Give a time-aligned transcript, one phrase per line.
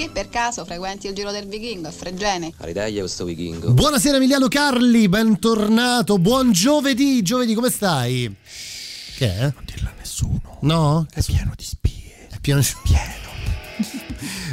[0.00, 2.54] Che per caso frequenti il giro del vichingo a Fregene?
[2.56, 3.70] Aridaglia questo vichingo.
[3.72, 8.34] Buonasera Emiliano Carli, bentornato, buon giovedì, giovedì come stai?
[9.18, 9.40] Che è?
[9.42, 10.56] Non dirlo a nessuno.
[10.62, 11.06] No?
[11.12, 12.28] È pieno di spie.
[12.30, 13.28] È pieno di pieno.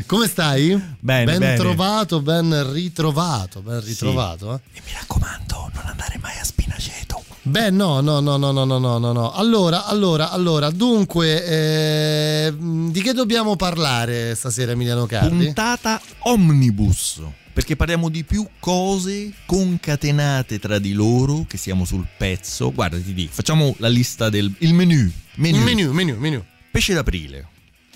[0.06, 0.72] Come stai?
[1.00, 1.56] Bene, ben bene.
[1.56, 4.54] trovato, ben ritrovato, ben ritrovato.
[4.54, 4.78] Eh?
[4.80, 7.24] E mi raccomando, non andare mai a Spinaceto.
[7.48, 9.32] Beh, no, no, no, no, no, no, no, no, no.
[9.32, 15.46] Allora, allora, allora, dunque, eh, di che dobbiamo parlare stasera, Emiliano Carli?
[15.46, 17.22] Puntata omnibus.
[17.54, 22.72] Perché parliamo di più cose concatenate tra di loro, che siamo sul pezzo.
[22.72, 25.10] Guarda, ti dico, facciamo la lista del il menu.
[25.36, 25.64] Menu.
[25.64, 26.44] Menu, menu, menu.
[26.70, 27.48] Pesce d'aprile.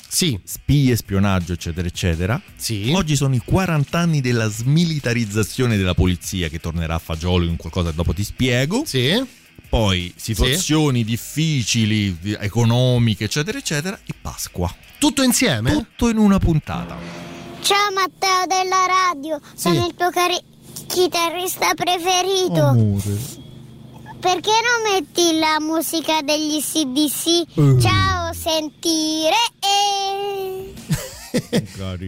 [0.07, 0.39] Sì.
[0.43, 2.41] Spie, spionaggio, eccetera, eccetera.
[2.55, 2.91] Sì.
[2.95, 7.89] Oggi sono i 40 anni della smilitarizzazione della polizia che tornerà a fagiolo in qualcosa
[7.89, 8.83] che dopo ti spiego.
[8.85, 9.39] Sì.
[9.69, 13.97] Poi situazioni difficili, economiche, eccetera, eccetera.
[14.05, 14.73] E Pasqua.
[14.97, 15.71] Tutto insieme?
[15.71, 16.97] Tutto in una puntata.
[17.61, 19.87] Ciao Matteo della radio, sono Sì.
[19.87, 20.43] il tuo cari-
[20.87, 22.61] chitarrista preferito.
[22.65, 23.39] Amore.
[24.19, 27.57] Perché non metti la musica degli CDC?
[27.57, 27.79] Eh.
[27.81, 30.73] Ciao, sentire e...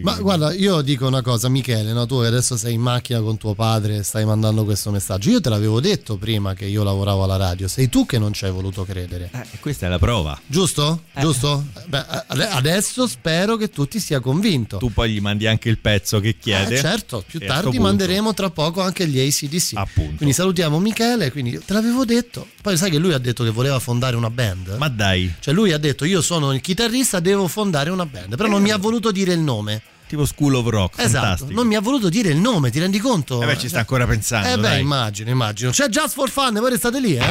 [0.02, 2.06] Ma guarda, io dico una cosa, Michele, no?
[2.06, 5.30] tu che adesso sei in macchina con tuo padre e stai mandando questo messaggio.
[5.30, 8.44] Io te l'avevo detto prima che io lavoravo alla radio, sei tu che non ci
[8.44, 9.30] hai voluto credere.
[9.32, 10.38] Eh, questa è la prova.
[10.46, 11.02] Giusto?
[11.18, 11.64] Giusto?
[11.86, 14.78] Beh, ade- adesso spero che tu ti sia convinto.
[14.78, 16.76] Tu poi gli mandi anche il pezzo che chiede.
[16.76, 19.72] Eh, certo, più E tardi manderemo tra poco anche gli ACDC.
[19.74, 20.16] Appunto.
[20.16, 22.46] Quindi salutiamo Michele, quindi te l'avevo detto.
[22.60, 24.76] Poi sai che lui ha detto che voleva fondare una band?
[24.78, 28.48] Ma dai, Cioè lui ha detto io sono il chitarrista, devo fondare una band, però
[28.48, 29.80] non mi ha voluto dire il nome.
[30.06, 31.52] tipo School of Rock, Esatto, fantastico.
[31.54, 33.40] non mi ha voluto dire il nome, ti rendi conto?
[33.42, 34.48] Eh beh, ci sta ancora pensando.
[34.48, 34.80] Eh beh, dai.
[34.80, 35.70] immagino, immagino.
[35.70, 37.22] C'è Just for Fun, voi restate lì, eh?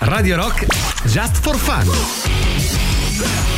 [0.00, 0.66] Radio Rock
[1.06, 3.53] Just for Fun.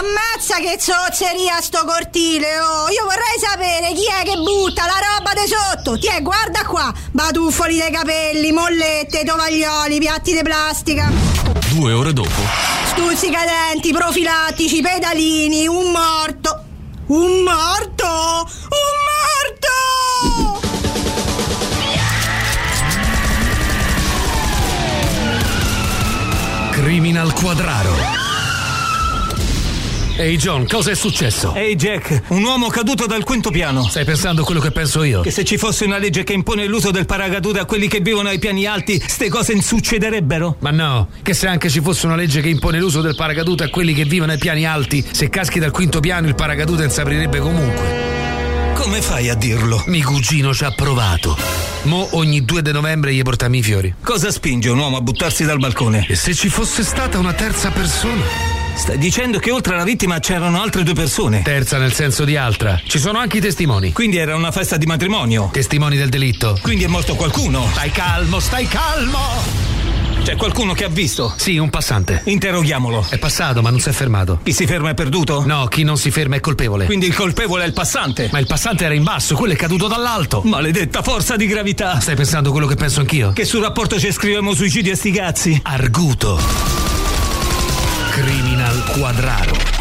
[0.00, 2.88] Ammazza che zozzeria sto cortile, oh!
[2.88, 5.98] Io vorrei sapere chi è che butta la roba di sotto.
[5.98, 11.10] Ti è, guarda qua, batuffoli dei capelli, mollette, tovaglioli, piatti di plastica,
[11.74, 12.30] Due ore dopo.
[12.86, 16.64] stuzzicadenti, profilattici, pedalini, un morto.
[17.08, 18.06] Un morto!
[18.06, 20.60] Un morto!
[26.70, 28.19] Criminal Quadraro.
[30.16, 31.54] Ehi John, cosa è successo?
[31.54, 33.86] Ehi Jack, un uomo caduto dal quinto piano.
[33.88, 35.22] Stai pensando quello che penso io?
[35.22, 38.28] Che se ci fosse una legge che impone l'uso del paracadute a quelli che vivono
[38.28, 40.56] ai piani alti, ste cose non succederebbero?
[40.60, 43.68] Ma no, che se anche ci fosse una legge che impone l'uso del paracadute a
[43.70, 47.00] quelli che vivono ai piani alti, se caschi dal quinto piano il paracadute non si
[47.00, 48.08] aprirebbe comunque.
[48.74, 49.82] Come fai a dirlo?
[49.86, 51.36] Mi cugino ci ha provato.
[51.82, 53.94] Mo ogni 2 di novembre gli portami i fiori.
[54.02, 56.06] Cosa spinge un uomo a buttarsi dal balcone?
[56.08, 58.49] E se ci fosse stata una terza persona?
[58.80, 61.42] Stai dicendo che oltre alla vittima c'erano altre due persone.
[61.42, 62.80] Terza nel senso di altra.
[62.82, 63.92] Ci sono anche i testimoni.
[63.92, 65.50] Quindi era una festa di matrimonio.
[65.52, 66.58] Testimoni del delitto.
[66.62, 67.68] Quindi è morto qualcuno.
[67.72, 69.18] Stai calmo, stai calmo!
[70.22, 71.34] C'è qualcuno che ha visto.
[71.36, 72.22] Sì, un passante.
[72.24, 73.06] Interroghiamolo.
[73.10, 74.40] È passato, ma non si è fermato.
[74.42, 75.44] Chi si ferma è perduto?
[75.44, 76.86] No, chi non si ferma è colpevole.
[76.86, 78.30] Quindi il colpevole è il passante.
[78.32, 80.40] Ma il passante era in basso, quello è caduto dall'alto.
[80.42, 82.00] Maledetta forza di gravità.
[82.00, 83.32] Stai pensando quello che penso anch'io?
[83.32, 85.60] Che sul rapporto ci scriviamo suicidi e sti cazzi.
[85.64, 86.79] Arguto.
[88.20, 89.79] Criminal Cuadrado.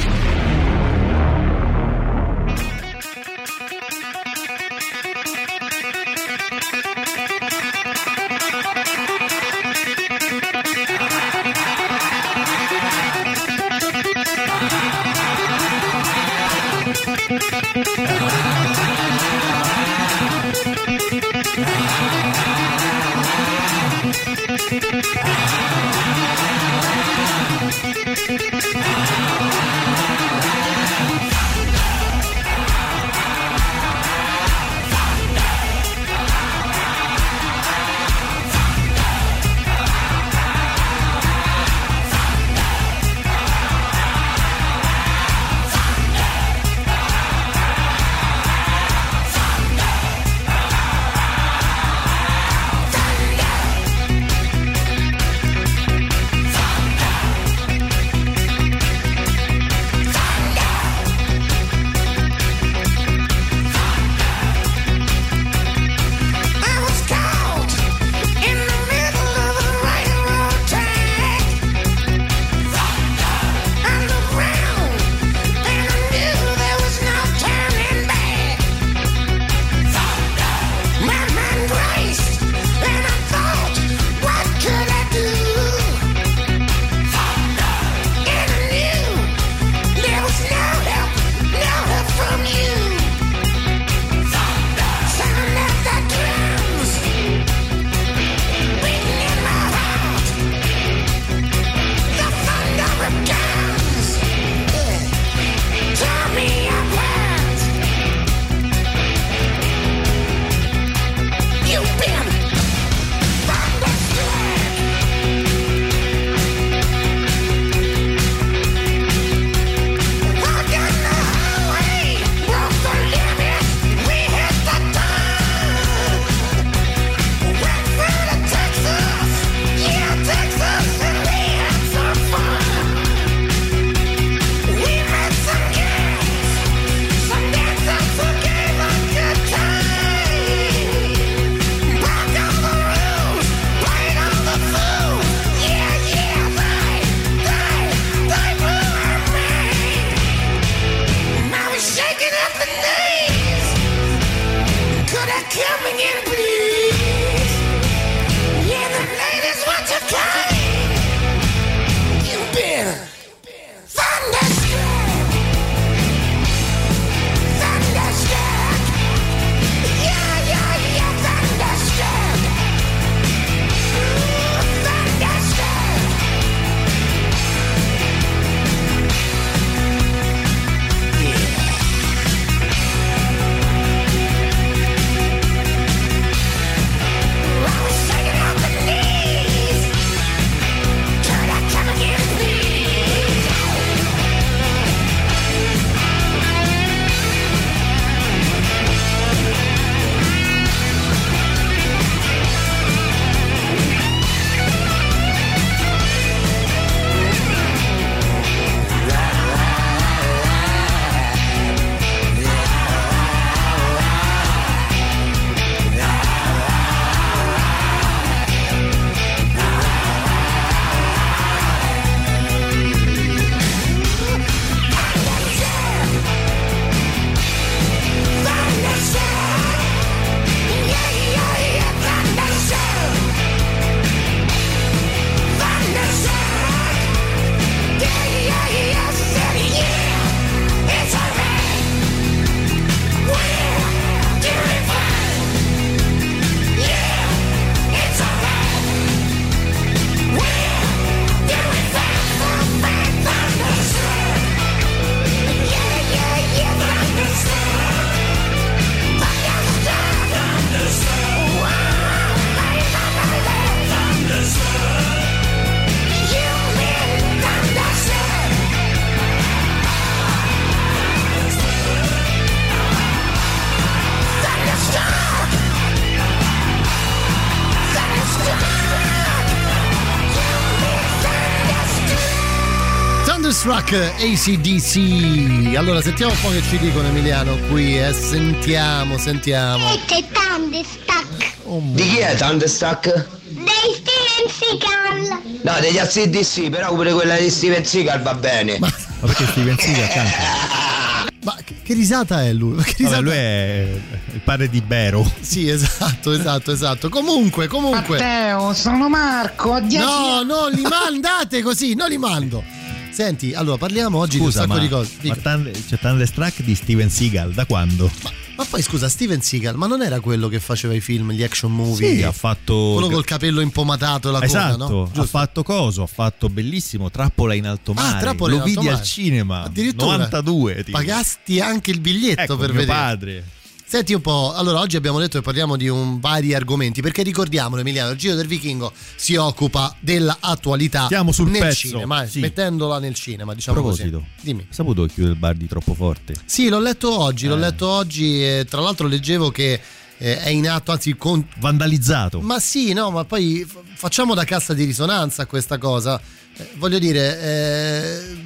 [283.90, 285.76] Thunderstruck ACDC.
[285.76, 288.14] Allora sentiamo un po' che ci dicono Emiliano qui, eh.
[288.14, 289.92] Sentiamo, sentiamo.
[289.92, 291.54] E che Thunderstruck?
[291.64, 293.28] Oh, Di chi è Thunderstruck?
[293.48, 293.66] Dei
[293.96, 295.42] Steven Seagal.
[295.64, 298.78] No, degli ACDC, però pure quella di Steven Seagal va bene.
[298.78, 298.92] Ma
[299.22, 301.28] perché Steven Seagal canta?
[301.42, 302.76] Ma che, che risata è lui?
[302.76, 303.16] Ma Che risata...
[303.16, 303.88] Vabbè, lui è
[304.34, 305.30] il padre di Bero.
[305.40, 307.10] Sì, esatto, esatto, esatto.
[307.10, 308.20] Comunque, comunque.
[308.20, 309.74] Matteo, sono Marco.
[309.74, 312.78] a dieci No, non li mandate così, non li mando.
[313.20, 315.12] Senti, allora parliamo oggi Scusa, di un sacco ma, di cose.
[315.18, 315.36] ma Dica.
[315.52, 318.10] Thunder- c'è Thunderstruck di Steven Seagal, da quando?
[318.56, 321.70] Ma poi scusa, Steven Seagal, ma non era quello che faceva i film, gli action
[321.76, 322.16] movie?
[322.16, 322.92] Sì, ha fatto...
[322.94, 325.02] Quello col capello impomatato la Esatto, coda, no?
[325.04, 325.26] ha Giusto.
[325.26, 328.16] fatto coso, ha fatto bellissimo Trappola in alto mare.
[328.16, 329.06] Ah, Trappola in Lo alto vidi al mare.
[329.06, 330.84] cinema, Addirittura 92.
[330.86, 330.98] tipo.
[330.98, 332.98] Pagasti anche il biglietto Ecco, per mio vedere.
[332.98, 333.44] padre.
[333.90, 337.82] Senti un po', allora oggi abbiamo detto che parliamo di un vari argomenti, perché ricordiamolo
[337.82, 342.40] Emiliano, il Giro del Vichingo si occupa dell'attualità Stiamo sul nel pezzo, cinema, eh, sì.
[342.40, 344.46] mettendola nel cinema, A diciamo proposito, così.
[344.46, 344.60] Dimmi.
[344.62, 346.36] hai saputo che chiude il bar di troppo forte?
[346.46, 347.60] Sì, l'ho letto oggi, l'ho Eh.
[347.62, 349.82] letto oggi e tra l'altro leggevo che
[350.20, 351.44] eh, è in atto, anzi con...
[351.58, 352.42] Vandalizzato.
[352.42, 356.22] Ma sì, no, ma poi facciamo da cassa di risonanza a questa cosa.
[356.56, 358.38] Eh, voglio dire, eh,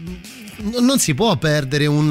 [0.79, 2.07] non si può perdere un,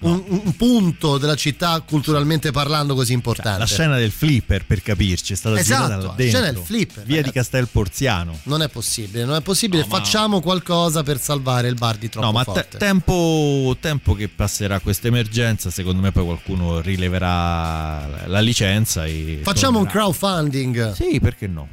[0.00, 3.50] un- un punto della città culturalmente parlando così importante.
[3.50, 6.38] Cioè, La scena del flipper, per capirci, è stata Esatto, girata la dentro.
[6.38, 7.22] scena del flipper, Via ragazzi.
[7.24, 8.38] di Castel Porziano.
[8.44, 9.82] Non è possibile, non è possibile.
[9.82, 14.14] No, ma- Facciamo qualcosa per salvare il bar di troppo No, ma te- tempo, tempo
[14.14, 19.40] che passerà questa emergenza, secondo me poi qualcuno rileverà la licenza e...
[19.42, 20.10] Facciamo un tornerà.
[20.12, 20.92] crowdfunding.
[20.92, 21.68] Sì, perché no?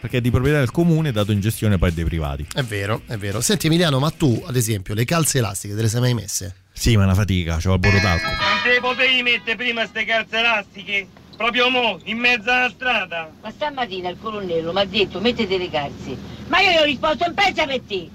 [0.00, 2.46] Perché è di proprietà del comune dato in gestione poi dei privati.
[2.54, 3.40] È vero, è vero.
[3.40, 6.54] Senti Emiliano, ma tu, ad esempio, le calze elastiche te le sei mai messe?
[6.78, 8.24] Sì, ma è una fatica, c'ho il borotalco.
[8.24, 11.08] Non te potevi mettere prima ste calze elastiche?
[11.36, 13.32] Proprio mo, in mezzo alla strada?
[13.42, 16.16] Ma stamattina il colonnello mi ha detto mettete le calze.
[16.46, 18.08] Ma io gli ho risposto in pezza per te.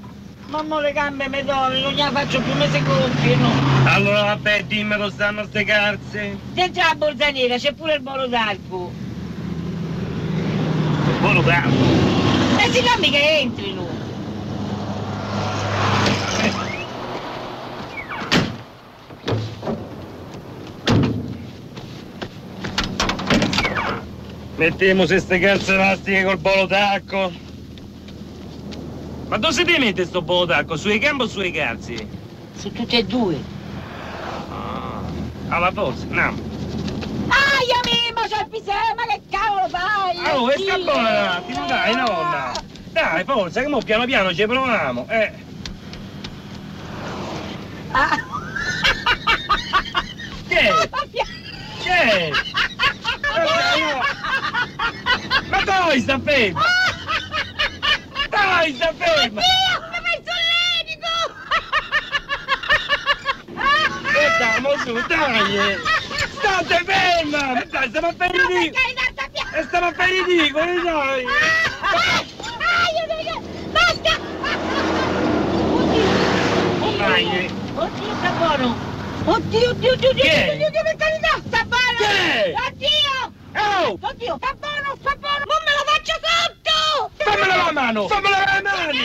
[0.47, 3.51] Ma mo le gambe mi donne, non gliela faccio più mesi gonfie, no.
[3.83, 6.37] Allora vabbè, dimmi dove stanno ste calze.
[6.53, 8.93] Dentro la borsa nera c'è pure il bolo d'arco.
[11.19, 11.75] Buono bravo.
[12.59, 14.02] E si non mica entrino.
[24.55, 27.31] Mettiamo se ste calze elastiche col bolo d'acqua.
[29.27, 30.77] Ma dove si mette sto bolo d'acqua?
[30.77, 32.07] Sui gambe o sui calzi?
[32.55, 33.41] Su tutte e due.
[35.47, 36.21] Alla forza, no.
[37.27, 40.17] Aia Mimmo, c'è il pisema, che cavolo fai?
[40.35, 40.51] Oh, Oddio!
[40.51, 42.51] esca buona un attimo, dai, nonna.
[42.91, 45.31] Dai, forza, che mo piano piano ci proviamo, eh.
[47.91, 48.17] Ah.
[50.47, 51.31] Che?
[51.83, 52.31] Che?
[55.49, 56.61] Ma dai, sta ferma!
[58.29, 59.41] Dai, sta ferma!
[64.35, 65.77] Stiamo su, dai!
[66.29, 67.53] State ferma!
[67.53, 68.93] Ma Dai, stiamo a fare i ridicoli!
[69.55, 71.25] E stiamo a fare i ridicoli, dai!
[73.71, 74.21] Basta!
[76.95, 77.53] Dai!
[77.73, 78.92] Oddio, sta buono!
[79.25, 80.49] Oddio, oddio, oddio, oddio, Che?
[80.51, 81.97] oddio, oddio, per carità, sta buono!
[81.97, 82.53] Che?
[82.67, 83.15] Oddio!
[83.55, 83.97] Oh!
[84.01, 85.43] Oddio, sta buono, sta buono!
[85.47, 87.11] Non me lo faccio sotto!
[87.23, 88.07] Fammela la mano!
[88.07, 88.99] Fammela le mani!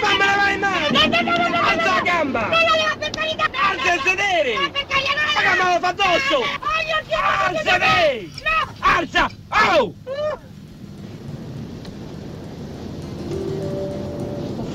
[0.00, 0.86] Fammela le mani!
[0.90, 2.40] No, no, no, no, no, Alza la gamba!
[2.48, 3.44] No, no, no, per carità!
[3.44, 4.54] Alza il sedere!
[4.58, 6.36] Ma che me lo fa addosso!
[6.36, 8.32] Oddio, oddio, Alza lei!
[8.80, 9.30] Alza!
[9.48, 9.94] Oh!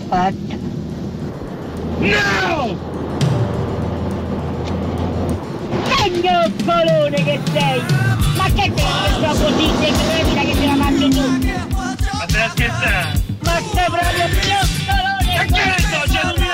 [0.09, 0.57] Fatta!
[1.99, 2.94] No!
[6.21, 7.81] Cagnoccolone che sei!
[8.37, 8.81] Ma che te che
[9.17, 11.25] sto così, sei cremina che te la mangio tu!
[11.75, 13.23] Ma stai a scherzare?
[13.43, 15.35] Ma sei proprio gnoccolone!
[15.35, 16.44] Ma che ne so, c'è un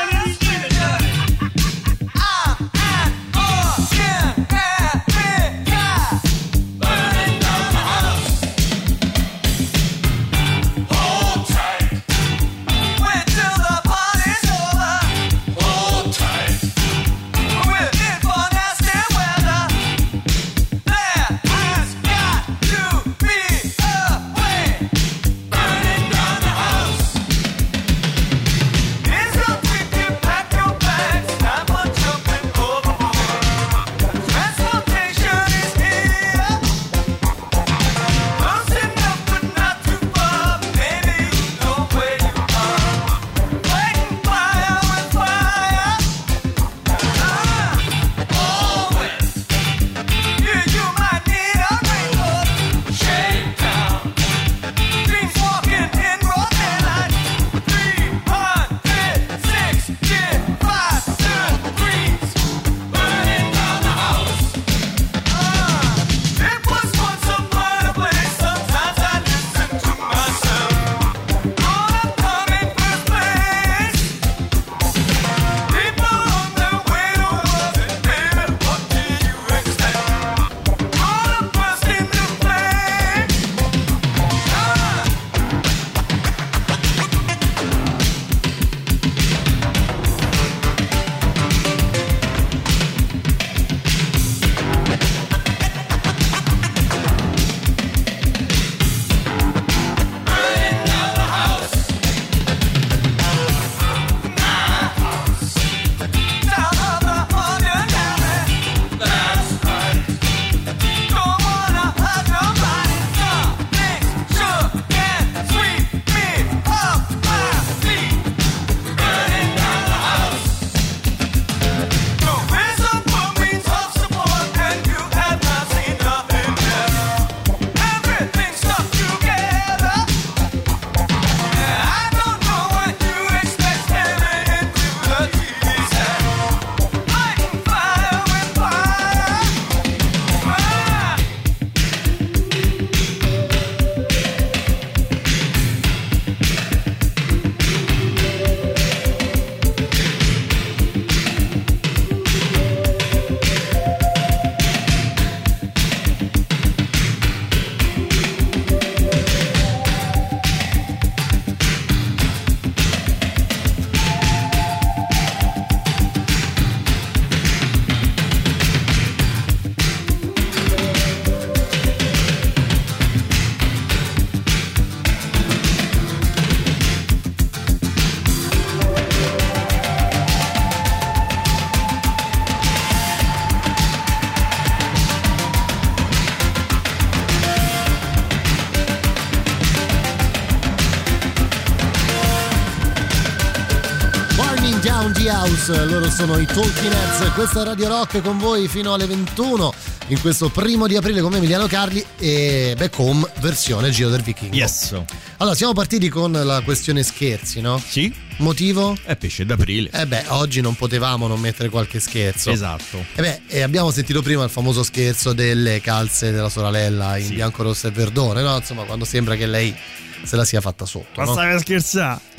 [195.52, 199.74] House, loro sono i Talking Heads, questa è Radio Rock con voi fino alle 21
[200.08, 204.22] in questo primo di aprile con me Emiliano Carli e Back Home versione Giro del
[204.22, 204.56] Vichingo.
[204.56, 204.96] Yes.
[205.38, 207.82] Allora, siamo partiti con la questione scherzi, no?
[207.86, 208.14] Sì.
[208.38, 208.96] Motivo?
[209.04, 209.90] È pesce d'aprile.
[209.92, 212.50] Eh beh, oggi non potevamo non mettere qualche scherzo.
[212.50, 213.04] Esatto.
[213.14, 217.34] E beh, e abbiamo sentito prima il famoso scherzo delle calze della sorella in Sì.
[217.34, 218.56] bianco, rosso e verdone, no?
[218.56, 219.76] Insomma, quando sembra che lei
[220.24, 221.20] se la sia fatta sotto.
[221.20, 221.32] Ma no?
[221.34, 222.30] stai scherzare?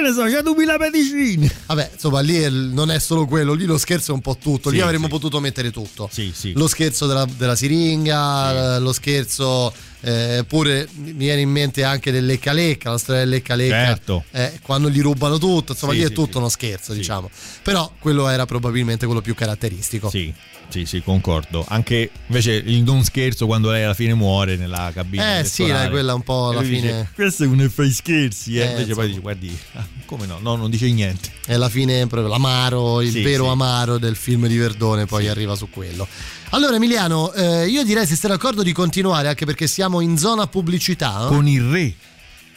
[0.00, 1.52] Che ne so, c'è 2000 medicine.
[1.66, 4.70] Vabbè, insomma, lì non è solo quello, lì lo scherzo è un po' tutto.
[4.70, 5.10] Lì Sì, avremmo sì.
[5.10, 6.08] potuto mettere tutto.
[6.10, 6.52] Sì, sì.
[6.54, 9.70] Lo scherzo della, della siringa, lo scherzo.
[10.02, 13.74] Eh, pure mi viene in mente anche del lecca lecca, la storia del lecca lecca.
[13.86, 14.24] Certo.
[14.30, 16.38] eh, quando gli rubano tutto, insomma, Sì, lì è sì, tutto sì.
[16.38, 17.30] uno scherzo, diciamo.
[17.62, 20.08] Però quello era probabilmente quello più caratteristico.
[20.10, 20.32] Sì,
[20.68, 21.64] sì, sì, concordo.
[21.68, 25.38] Anche invece il non scherzo quando lei alla fine muore nella cabina.
[25.40, 26.80] Eh sì, dai, quella un po' alla fine.
[26.80, 28.62] dice, Questo è uno che fa i scherzi, eh.
[28.62, 30.38] Eh, invece poi dice, guardi, ah, come no?
[30.40, 31.30] No, non dice niente.
[31.46, 35.68] E alla fine proprio l'amaro, il vero amaro del film di Verdone poi arriva su
[35.70, 36.06] quello.
[36.52, 40.48] Allora Emiliano, eh, io direi se sei d'accordo di continuare anche perché siamo in zona
[40.48, 41.26] pubblicità.
[41.28, 41.94] Con il re.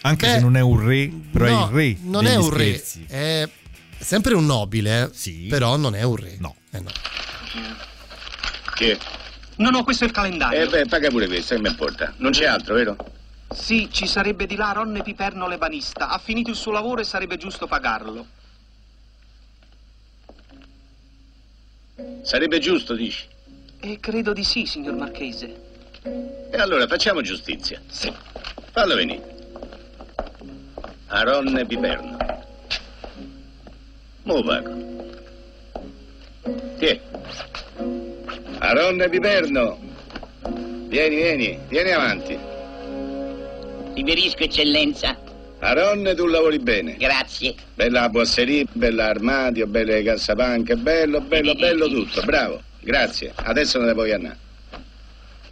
[0.01, 1.97] Anche Beh, se non è un re, però no, è il re.
[2.01, 3.06] Non è un re, scherzi.
[3.08, 3.47] è
[3.99, 5.45] sempre un nobile, Sì.
[5.47, 6.36] però non è un re.
[6.39, 6.56] No.
[6.71, 6.89] Eh no.
[8.73, 8.99] Che?
[9.58, 10.60] No, no, questo è il calendario.
[10.60, 12.13] Eh beh, paga pure questo, che mi importa.
[12.17, 12.95] Non c'è altro, vero?
[13.53, 16.10] Sì, ci sarebbe di là Ronne Piperno l'ebanista.
[16.10, 18.25] Ha finito il suo lavoro e sarebbe giusto pagarlo.
[22.23, 23.32] Sarebbe giusto, dici?
[23.86, 25.54] E credo di sì, signor Marchese.
[26.04, 27.82] E allora facciamo giustizia.
[27.89, 28.10] Sì.
[28.72, 29.22] Fallo venire.
[31.08, 32.17] Aronne Piperno.
[34.24, 34.72] Mo pago.
[36.80, 37.02] Che?
[38.60, 39.78] Aronne Piperno.
[40.88, 42.38] Vieni, vieni, vieni avanti.
[43.96, 45.17] Riverisco, eccellenza.
[45.60, 46.96] Aronne, tu lavori bene.
[46.96, 47.54] Grazie.
[47.74, 52.22] Bella boasseria, bella armadio, belle cassapanche, bello, bello, bello tutto.
[52.22, 52.72] Bravo.
[52.84, 53.32] Grazie.
[53.36, 54.38] Adesso ne puoi andare.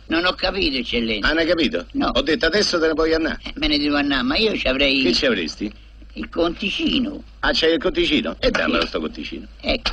[0.08, 1.30] Non ho capito, eccellenza.
[1.30, 1.86] Ah, ne hai capito?
[1.94, 2.08] No.
[2.14, 3.40] Ho detto adesso te ne puoi andare.
[3.56, 5.72] Me ne devo andare, ma io ci avrei Che ci avresti?
[6.16, 7.24] il conticino.
[7.40, 8.36] Ah, c'hai il conticino?
[8.40, 9.48] E dammelo sto conticino.
[9.62, 9.92] Ecco.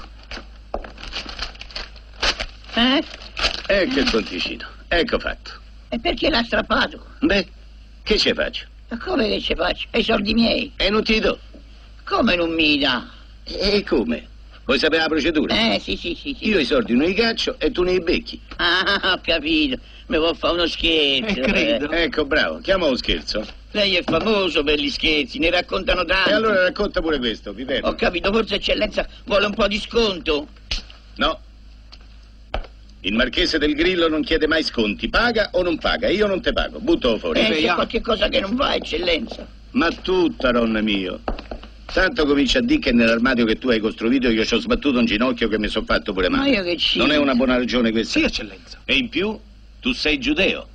[2.74, 3.04] Eh?
[3.68, 4.66] Ecco il conticino.
[4.88, 5.52] Ecco fatto.
[5.90, 7.04] E perché l'ha strappato?
[7.20, 7.46] Beh,
[8.02, 8.66] che ci faccio?
[8.88, 9.86] Ma come che ci faccio?
[9.92, 10.72] I soldi miei?
[10.76, 11.38] E non ti do.
[12.04, 13.06] Come non mi dà?
[13.44, 14.26] E come?
[14.68, 15.54] Vuoi sapere la procedura?
[15.54, 16.46] Eh, sì, sì, sì, sì.
[16.46, 18.38] Io i soldi non li caccio e tu ne li becchi.
[18.56, 19.78] Ah, ho capito.
[20.08, 21.40] Mi vuol fare uno scherzo.
[21.40, 21.90] Eh, credo.
[21.90, 22.58] Ecco, bravo.
[22.58, 23.46] Chiama lo scherzo.
[23.70, 26.28] Lei è famoso per gli scherzi, ne raccontano tanti.
[26.28, 27.88] E allora racconta pure questo, Piperno.
[27.88, 30.48] Ho capito, forse eccellenza vuole un po' di sconto.
[31.14, 31.40] No.
[33.00, 35.08] Il marchese del Grillo non chiede mai sconti.
[35.08, 36.10] Paga o non paga?
[36.10, 36.78] Io non te pago.
[36.78, 37.40] Butto fuori.
[37.40, 39.46] Eh, c'è qualche cosa che non va, eccellenza.
[39.70, 41.20] Ma tutta, ronne mio.
[41.92, 45.06] Tanto comincia a dire che nell'armadio che tu hai costruito io ci ho sbattuto un
[45.06, 46.50] ginocchio che mi sono fatto pure male.
[46.50, 46.98] Ma io che ci...
[46.98, 48.18] Non è una buona ragione questa?
[48.18, 48.78] Sì, eccellenza.
[48.84, 49.36] E in più,
[49.80, 50.68] tu sei giudeo.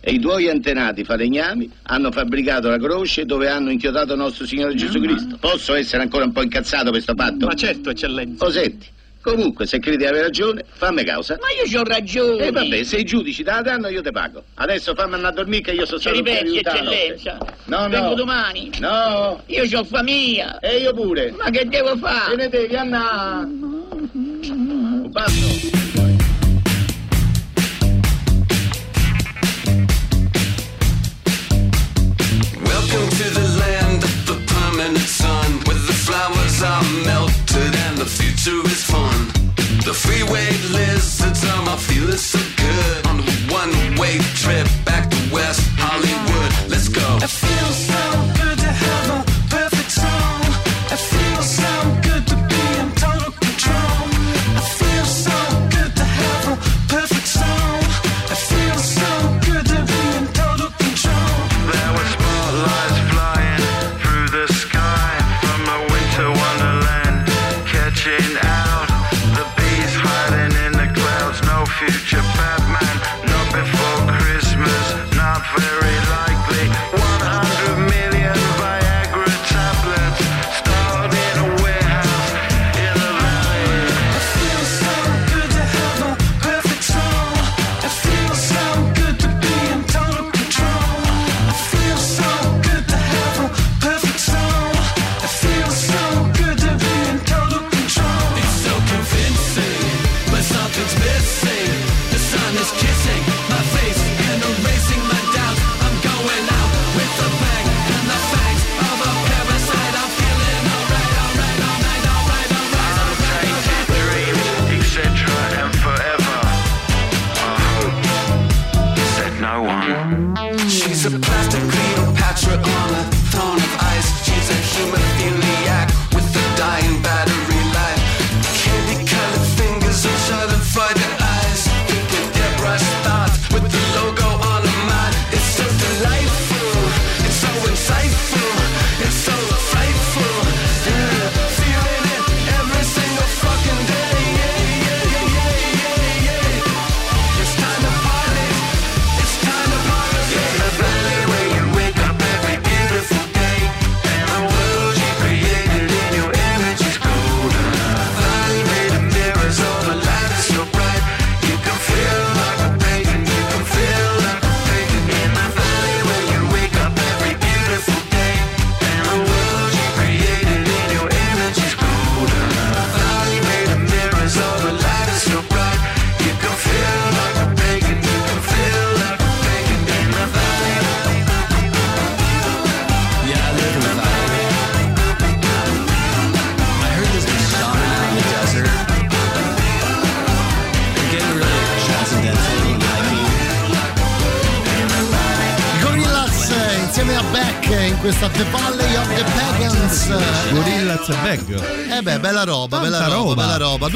[0.00, 5.00] E i tuoi antenati falegnami hanno fabbricato la croce dove hanno inchiodato nostro Signore Gesù
[5.00, 5.36] Cristo.
[5.38, 7.46] Posso essere ancora un po' incazzato per sto fatto?
[7.46, 8.44] Ma certo, eccellenza.
[8.44, 8.86] Oh, senti,
[9.22, 11.38] comunque, se credi di avere ragione, fammi causa.
[11.40, 12.46] Ma io c'ho ragione.
[12.46, 14.42] E vabbè, se i giudici te la danno io te pago.
[14.54, 17.38] Adesso fammi andare a dormire che io sono stato ripeti, eccellenza.
[17.64, 18.14] No, Vengo no.
[18.14, 18.70] domani.
[18.80, 20.58] No, Io c'ho famiglia.
[20.58, 21.32] e io pure.
[21.38, 22.36] Ma che devo Te fare?
[22.36, 23.44] ne devi andare.
[23.44, 25.70] Un passo.
[31.72, 35.60] Welcome to the land of the permanent sun,
[36.12, 39.18] flowers are melted and the future is fun.
[39.88, 45.62] The freeway lizards are my feeling so good on a one-way trip back to West
[45.78, 46.52] Hollywood.
[46.70, 47.18] Let's go.
[47.22, 48.31] It feels so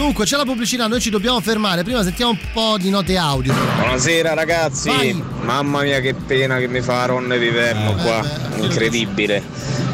[0.07, 1.83] Dunque, c'è la pubblicità, noi ci dobbiamo fermare.
[1.83, 3.53] Prima sentiamo un po' di note audio.
[3.53, 5.21] Buonasera ragazzi, Vai.
[5.41, 8.25] mamma mia che pena che mi fa Ronne Viverno qua,
[8.61, 9.43] incredibile.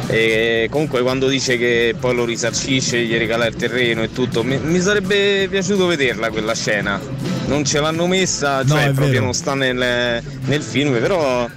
[0.05, 4.59] E comunque quando dice che poi lo risarcisce, gli regala il terreno e tutto, mi,
[4.59, 7.01] mi sarebbe piaciuto vederla quella scena.
[7.47, 9.23] Non ce l'hanno messa, cioè è proprio vero.
[9.23, 11.49] non sta nel, nel film, però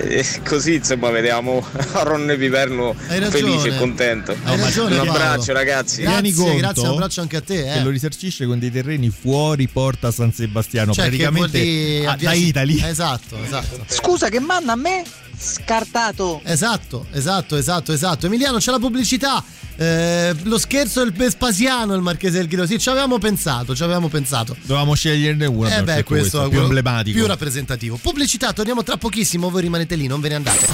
[0.00, 1.64] eh, così insomma vediamo
[2.02, 3.30] Ronne Viverno Hai ragione.
[3.58, 4.36] felice e contento.
[4.44, 5.12] Hai ragione, Un Paolo.
[5.22, 5.96] abbraccio ragazzi.
[6.02, 7.62] Tieni Grazie, conto grazie, un abbraccio anche a te.
[7.62, 7.82] Che Eh.
[7.82, 12.28] lo risarcisce con dei terreni fuori Porta San Sebastiano, Cioè, praticamente dire a- a via-
[12.30, 12.82] da Italy.
[12.84, 13.84] Esatto, esatto.
[13.88, 15.02] Scusa, che manda a me?
[15.44, 16.40] Scartato.
[16.42, 18.26] Esatto, esatto, esatto, esatto.
[18.26, 19.44] Emiliano, c'è la pubblicità.
[19.76, 22.66] Eh, lo scherzo del Vespasiano, il marchese del Ghiro.
[22.66, 24.56] Sì, ci avevamo pensato, ci avevamo pensato.
[24.62, 25.68] Dovevamo sceglierne uno.
[25.68, 27.18] Eh beh, questo è più emblematico.
[27.18, 27.98] più rappresentativo.
[28.00, 30.66] Pubblicità, torniamo tra pochissimo, voi rimanete lì, non ve ne andate.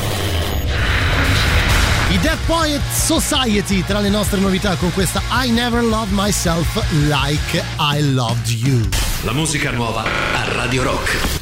[2.10, 7.62] I Dead Poet Society tra le nostre novità con questa I Never Loved Myself Like
[7.78, 8.88] I Loved You.
[9.22, 11.39] La musica nuova a Radio Rock.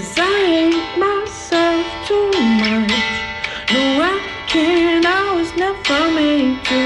[0.00, 2.88] Cause I hate myself too much.
[3.70, 6.80] No, I can't, I was never made to.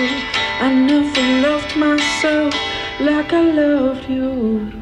[0.61, 2.53] I never loved myself
[2.99, 4.74] like I loved you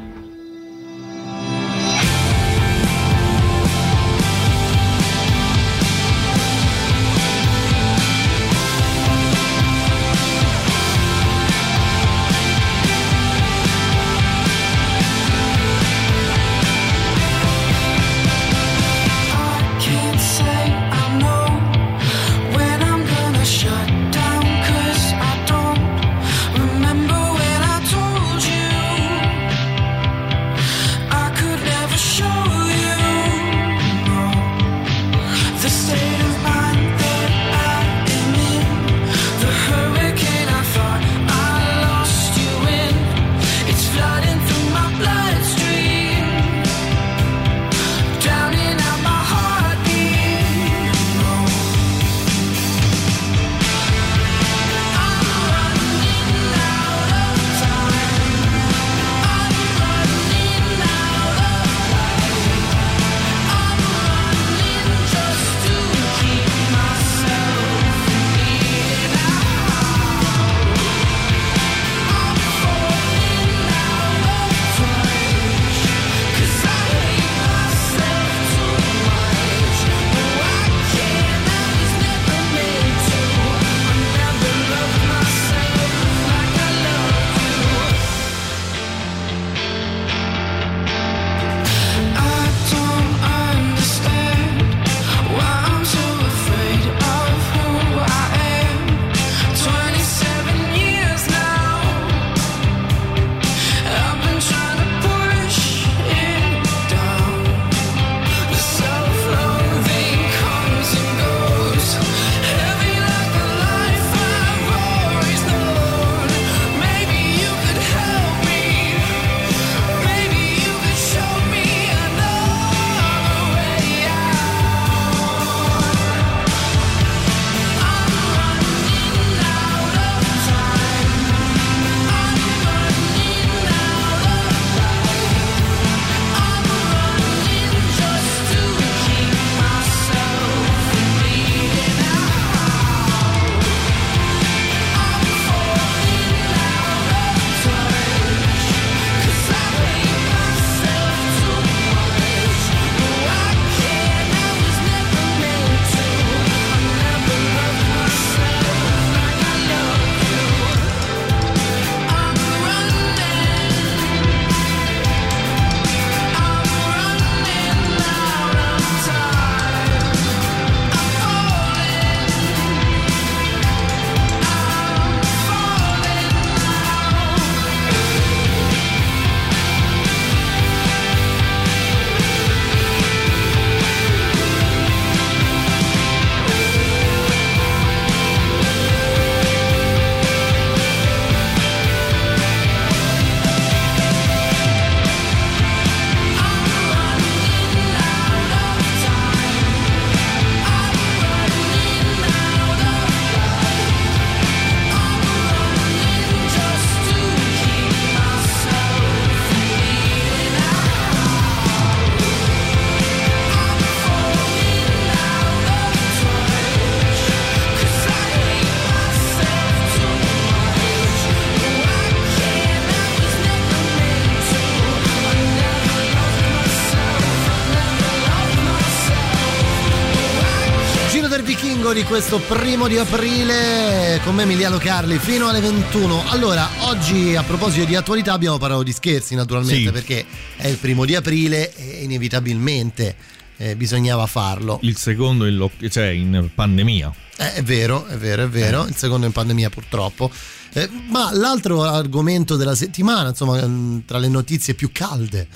[232.13, 236.25] questo primo di aprile con me Emiliano Carli fino alle 21.
[236.29, 239.91] Allora, oggi a proposito di attualità abbiamo parlato di scherzi naturalmente Sì.
[239.91, 240.27] perché
[240.59, 243.17] è il primo di aprile e inevitabilmente
[243.57, 244.79] eh, bisognava farlo.
[244.83, 247.15] Il secondo in, lock- cioè in pandemia.
[247.39, 248.85] Eh, è vero, è vero, è vero.
[248.87, 250.31] Il secondo in pandemia purtroppo.
[250.75, 255.47] Eh, ma l'altro argomento della settimana, insomma, mh, tra le notizie più calde, eh,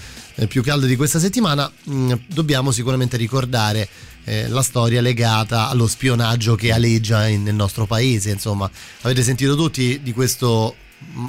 [0.49, 3.89] più calde di questa settimana, mh, dobbiamo sicuramente ricordare
[4.25, 8.31] eh, la storia legata allo spionaggio che aleggia in- nel nostro paese.
[8.31, 8.71] Insomma,
[9.03, 10.77] avete sentito tutti di questo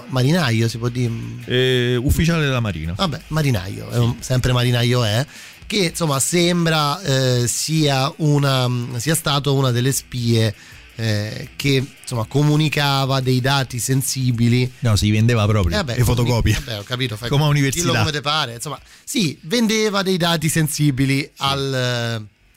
[0.07, 1.11] marinaio, si può dire?
[1.45, 2.93] Eh, ufficiale della Marina.
[2.93, 5.25] Vabbè, marinaio, un- sempre marinaio è.
[5.67, 10.55] Che insomma sembra eh, sia, una, sia stato una delle spie
[10.97, 14.69] eh, che insomma comunicava dei dati sensibili.
[14.79, 15.73] No, si vendeva proprio.
[15.73, 16.53] Eh, vabbè, le fotocopie.
[16.53, 17.15] Vabbè, ho capito.
[17.15, 17.97] Fai Come università.
[17.99, 18.53] come te pare.
[18.55, 21.73] Insomma, sì, vendeva dei dati sensibili al,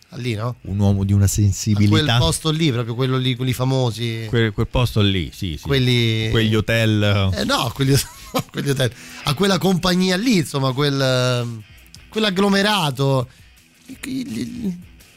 [0.08, 0.56] al lì, no?
[0.62, 2.18] Un uomo di una A quel sensibilità.
[2.18, 4.24] posto lì, proprio quello lì, quelli famosi.
[4.28, 5.62] Quel, quel posto lì, sì, sì.
[5.66, 7.30] Quelli- Quegli hotel.
[7.34, 7.94] Eh, no, quelli,
[8.50, 8.90] quelli hotel.
[9.24, 11.62] a quella compagnia lì, insomma, quel,
[12.08, 13.28] quell'agglomerato.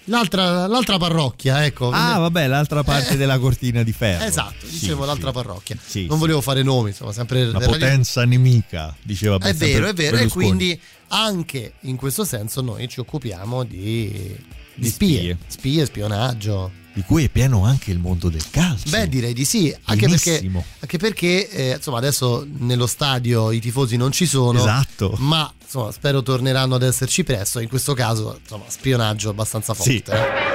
[0.05, 1.89] L'altra, l'altra parrocchia, ecco.
[1.89, 4.25] Ah, vabbè, l'altra parte della cortina di ferro.
[4.25, 5.07] Esatto, Sì, dicevo sì.
[5.07, 5.77] l'altra parrocchia.
[5.83, 6.19] Sì, non sì.
[6.19, 10.17] volevo fare nomi, insomma, sempre Una per radio- potenza nemica, diceva È vero, è vero,
[10.17, 14.35] e quindi anche in questo senso noi ci occupiamo di, di
[14.75, 15.37] Di spie, spie.
[15.47, 16.71] spie, spionaggio.
[16.95, 18.89] Di cui è pieno anche il mondo del calcio.
[18.91, 20.63] Beh, direi di sì, anche perché, Pienissimo.
[20.79, 25.15] anche perché eh, insomma, adesso nello stadio i tifosi non ci sono, Esatto.
[25.17, 27.59] ma insomma, spero torneranno ad esserci presto.
[27.59, 29.91] In questo caso, insomma, spionaggio abbastanza forte.
[29.91, 30.03] Sì.
[30.07, 30.51] eh.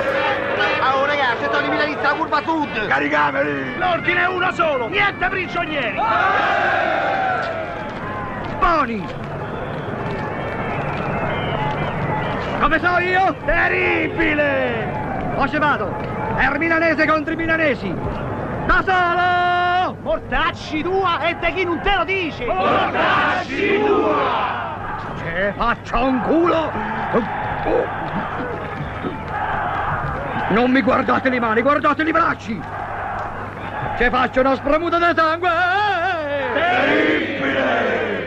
[0.81, 2.87] Oh ragazzi, sto di Milanista curva sud!
[2.87, 3.79] Caricameli!
[3.79, 4.87] L'ordine è uno solo!
[4.89, 5.97] Niente prigionieri!
[8.61, 9.07] Boni!
[12.61, 13.37] Come so io?
[13.45, 15.35] Terribile!
[15.37, 15.95] O ci vado!
[16.37, 17.93] È il milanese contro i milanesi!
[18.67, 19.97] Da solo!
[20.03, 22.45] Mortacci tua e te chi non te lo dice!
[22.45, 24.87] Mortacci tua!
[25.29, 26.73] Che faccia un culo!
[30.49, 32.59] Non mi guardate le mani, guardate i bracci!
[33.99, 35.51] Ci faccio una spremuta di sangue!
[36.55, 38.27] Terribile!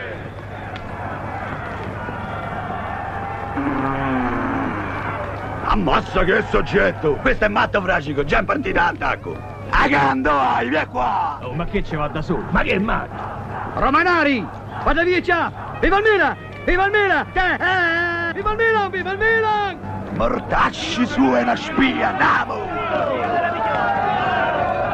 [5.64, 7.14] Ammazza che soggetto!
[7.16, 9.36] Questo è matto fragico, già in partita attacco!
[9.70, 11.38] Agando, vai, via qua!
[11.42, 12.44] Oh, ma che ci va da solo?
[12.50, 13.80] Ma che è matto?
[13.80, 14.46] Romanari!
[14.84, 15.50] Vada via già!
[15.80, 16.50] Viva il Milan!
[16.64, 17.26] Viva il Milan!
[17.32, 18.90] Che- eh, Viva il Milan!
[18.90, 19.78] Viva il Milan!
[20.14, 22.54] Mortacci su è una spia, andiamo!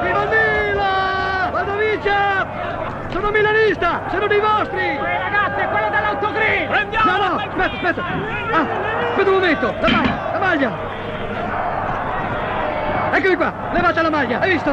[0.02, 1.50] Viva il Milan!
[1.52, 2.46] Vado via!
[3.10, 4.00] Sono milanista!
[4.10, 4.96] Sono dei vostri!
[4.96, 6.68] ragazzi, è quello dell'autogrill!
[6.68, 7.10] Prendiamo!
[7.10, 8.02] No, no, aspetta, aspetta!
[8.50, 8.66] Ah,
[9.10, 9.74] aspetta un momento!
[9.78, 10.30] La maglia!
[10.32, 10.72] La maglia!
[13.12, 13.52] Eccomi qua!
[13.72, 14.40] Levate la maglia!
[14.40, 14.70] Hai visto?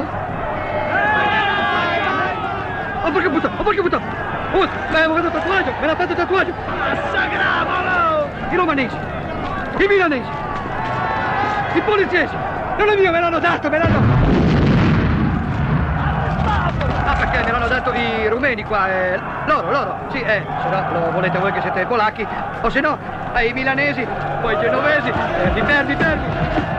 [3.03, 3.55] Oh porca puttana!
[3.57, 4.05] Oh porca puttana!
[4.53, 5.73] Oh, mi avevo fatto il tatuaggio!
[5.81, 6.74] Me l'ha fatto il tatuaggio!
[8.51, 8.95] I romanesi!
[9.77, 10.29] I milanesi!
[11.73, 12.33] I poliziesi!
[12.77, 13.99] Non è mio, me l'hanno dato, me l'hanno...
[17.05, 20.85] Ah, perché me l'hanno dato i rumeni qua, eh, loro, loro, sì, eh, se no
[20.91, 22.25] lo volete voi che siete polacchi,
[22.61, 22.97] o se no,
[23.33, 24.05] ai milanesi,
[24.41, 26.23] poi i genovesi, fermi, fermi, fermi.
[26.23, 26.74] Melone,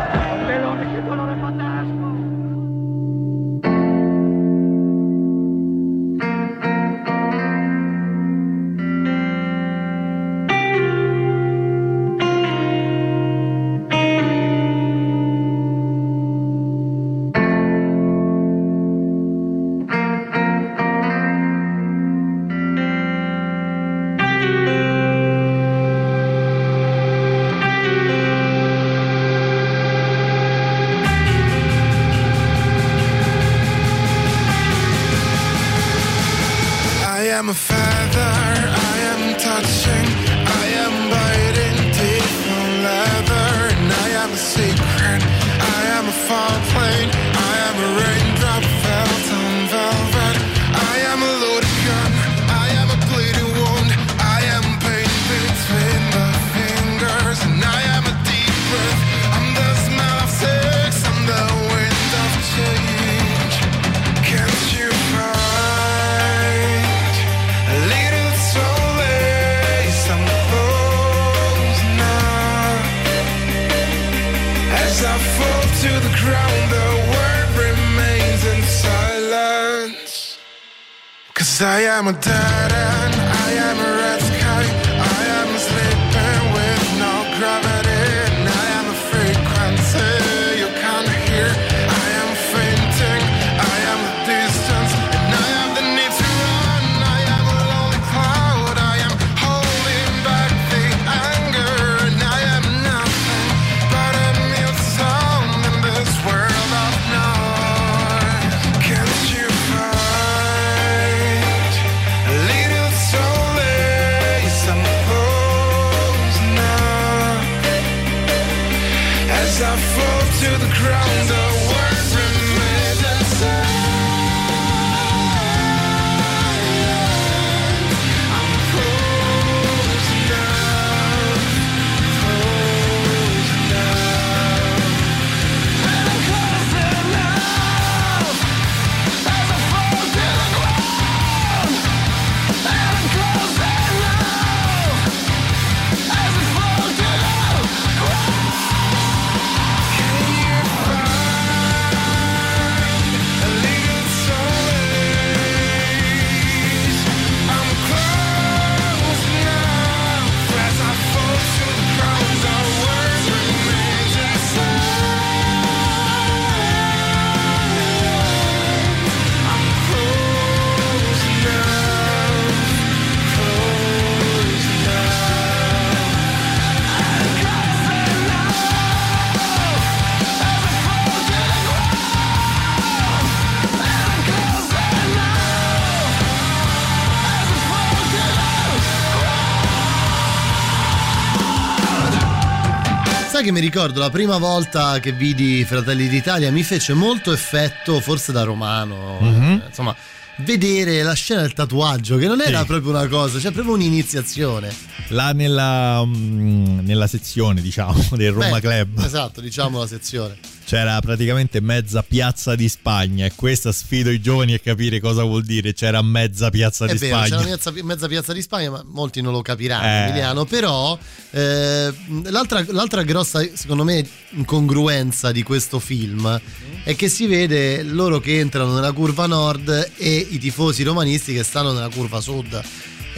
[193.46, 198.32] che mi ricordo la prima volta che vidi Fratelli d'Italia mi fece molto effetto, forse
[198.32, 199.60] da romano, Mhm.
[199.62, 199.94] eh, insomma,
[200.38, 202.66] vedere la scena del tatuaggio, che non era Sì.
[202.66, 204.74] proprio una cosa, cioè proprio un'iniziazione.
[205.10, 210.36] Là nella, mm, nella sezione, diciamo, del Roma Beh, Club Esatto, diciamo la sezione.
[210.64, 215.44] c'era praticamente mezza piazza di Spagna e questa sfido i giovani a capire cosa vuol
[215.44, 215.74] dire.
[215.74, 217.36] C'era mezza piazza È di vero, Spagna.
[217.40, 220.08] una mezza, mezza piazza di Spagna, ma molti non lo capiranno, Eh.
[220.08, 220.44] Emiliano.
[220.44, 220.98] Però
[221.30, 221.94] eh,
[222.24, 226.40] l'altra, l'altra grossa, secondo me, incongruenza di questo film
[226.82, 231.44] è che si vede loro che entrano nella curva nord e i tifosi romanisti che
[231.44, 232.60] stanno nella curva sud.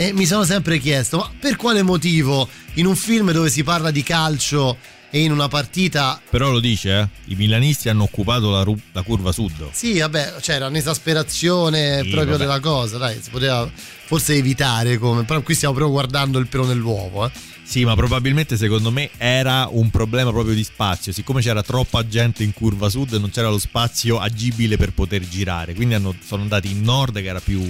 [0.01, 3.91] E mi sono sempre chiesto, ma per quale motivo in un film dove si parla
[3.91, 4.77] di calcio
[5.11, 7.09] e in una partita Però lo dice, eh?
[7.33, 9.71] i milanisti hanno occupato la, ru- la curva sud.
[9.73, 12.45] Sì, vabbè, c'era un'esasperazione Sì, proprio vabbè.
[12.45, 16.67] della cosa, dai, si poteva forse evitare come, però qui stiamo proprio guardando il pelo
[16.67, 17.31] nell'uovo, eh.
[17.65, 21.11] Sì, ma probabilmente secondo me era un problema proprio di spazio.
[21.13, 25.75] Siccome c'era troppa gente in curva sud, non c'era lo spazio agibile per poter girare.
[25.75, 27.61] Quindi hanno- sono andati in nord, che era più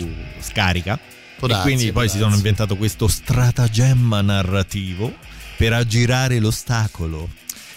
[0.41, 1.01] scarica.
[1.39, 2.23] Può e darsi, quindi poi si darsi.
[2.23, 5.15] sono inventato questo stratagemma narrativo
[5.57, 7.29] per aggirare l'ostacolo.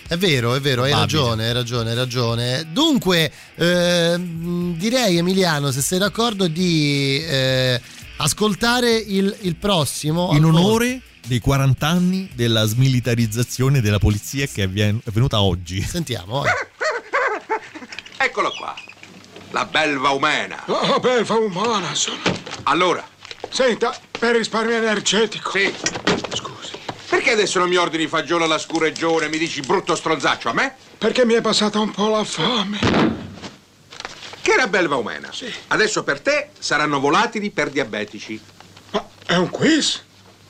[0.08, 2.68] È vero, è vero, hai ragione, hai ragione, hai ragione.
[2.72, 7.82] Dunque, ehm, direi Emiliano, se sei d'accordo, di eh,
[8.18, 10.32] ascoltare il, il prossimo.
[10.34, 14.68] In onore dei 40 anni della smilitarizzazione della polizia che è
[15.12, 15.82] venuta oggi.
[15.82, 16.44] Sentiamo.
[16.46, 16.50] eh.
[18.18, 18.76] Eccolo qua.
[19.52, 20.64] La belva umana.
[20.68, 22.18] Oh, belva umana sono.
[22.64, 23.08] Allora,
[23.52, 25.52] Senta, per risparmio energetico.
[25.52, 25.74] Sì.
[26.34, 26.72] Scusi.
[27.10, 30.74] perché adesso non mi ordini fagiolo alla scureggione e mi dici brutto stronzaccio a me?
[30.98, 32.80] Perché mi è passata un po' la fame.
[34.42, 35.32] Che era belva umana.
[35.34, 35.54] Sì.
[35.68, 38.40] Adesso per te saranno volatili per diabetici.
[39.26, 40.02] È un quiz?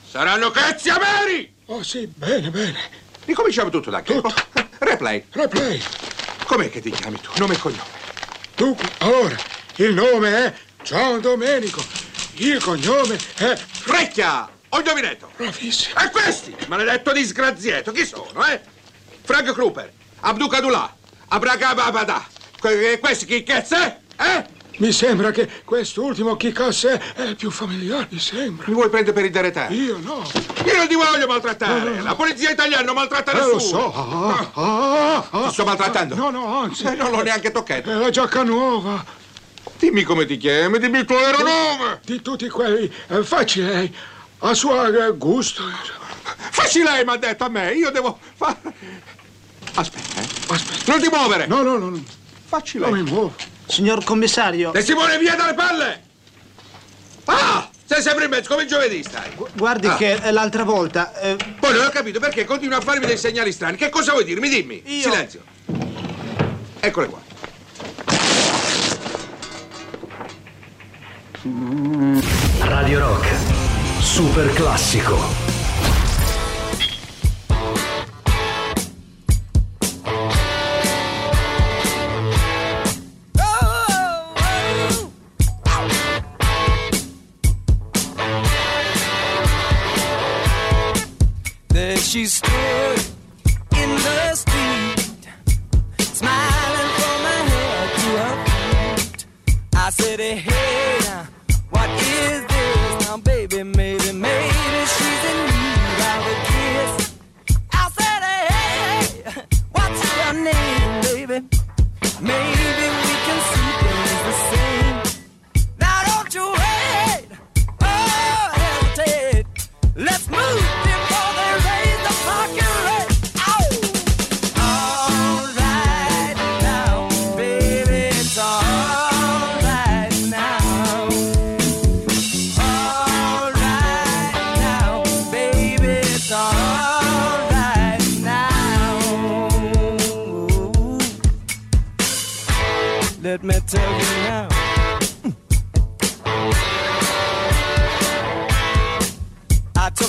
[0.08, 1.54] Saranno cazzi ameri!
[1.66, 2.78] Oh sì, bene, bene.
[3.24, 4.32] Ricominciamo tutto da capo.
[4.78, 5.24] Replay.
[5.30, 5.80] Replay.
[6.44, 7.30] Com'è che ti chiami tu?
[7.36, 8.00] Nome e cognome.
[8.54, 9.36] Dunque, allora,
[9.76, 11.82] il nome è Gian Domenico.
[12.34, 13.54] Il cognome è...
[13.56, 14.48] Frecchia!
[14.70, 15.30] Ho indovinetto!
[15.36, 16.00] Bravissimo.
[16.00, 16.54] E questi?
[16.66, 18.60] Maledetto disgraziato, chi sono, eh?
[19.22, 20.96] Frank Kruper, Abducadullah,
[21.28, 22.24] Abracababada.
[22.58, 23.96] Que- questi chi cazzo è?
[24.18, 24.60] Eh?
[24.78, 28.64] Mi sembra che quest'ultimo Chiccasse è il più familiare, mi sembra.
[28.66, 29.78] Mi vuoi prendere per il deretario?
[29.84, 30.22] Io no.
[30.64, 31.80] Io non ti voglio maltrattare!
[31.80, 32.02] No, no, no.
[32.02, 33.92] La polizia italiana non maltratta Eh, lo nessuno!
[33.92, 33.94] so.
[33.94, 36.14] Ah, ah, ah, Ti sto maltrattando?
[36.14, 36.84] No, no, anzi.
[36.84, 37.90] Eh, non l'ho neanche toccato.
[37.90, 39.04] È la giacca nuova.
[39.82, 41.98] Dimmi come ti chiami, dimmi il tuo vero nome!
[42.04, 43.92] Di tutti quelli, eh, facci lei.
[44.38, 44.76] A suo
[45.16, 45.64] gusto.
[46.22, 48.58] Facci lei, mi ha detto a me, io devo fare...
[49.74, 50.26] Aspetta, eh.
[50.54, 50.92] Aspetta.
[50.92, 51.46] Non ti muovere!
[51.48, 51.88] No, no, no.
[51.90, 52.00] no.
[52.46, 53.02] Facci Non lei.
[53.02, 53.34] mi muovo.
[53.66, 56.02] Signor commissario, E Simone, via dalle palle!
[57.24, 57.68] Ah!
[57.84, 59.32] Sei sempre in mezzo, come il giovedì stai.
[59.54, 59.96] guardi Ah.
[59.96, 61.12] che eh, l'altra volta...
[61.20, 63.76] eh, Poi non ho capito perché continui a farmi dei segnali strani.
[63.76, 64.48] Che cosa vuoi dirmi?
[64.48, 64.80] Dimmi.
[64.86, 65.42] Io- Silenzio.
[66.78, 67.20] Eccole qua.
[71.44, 73.26] Radio Rock.
[74.00, 75.18] Super classico.
[91.68, 92.26] There she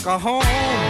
[0.03, 0.82] I took her home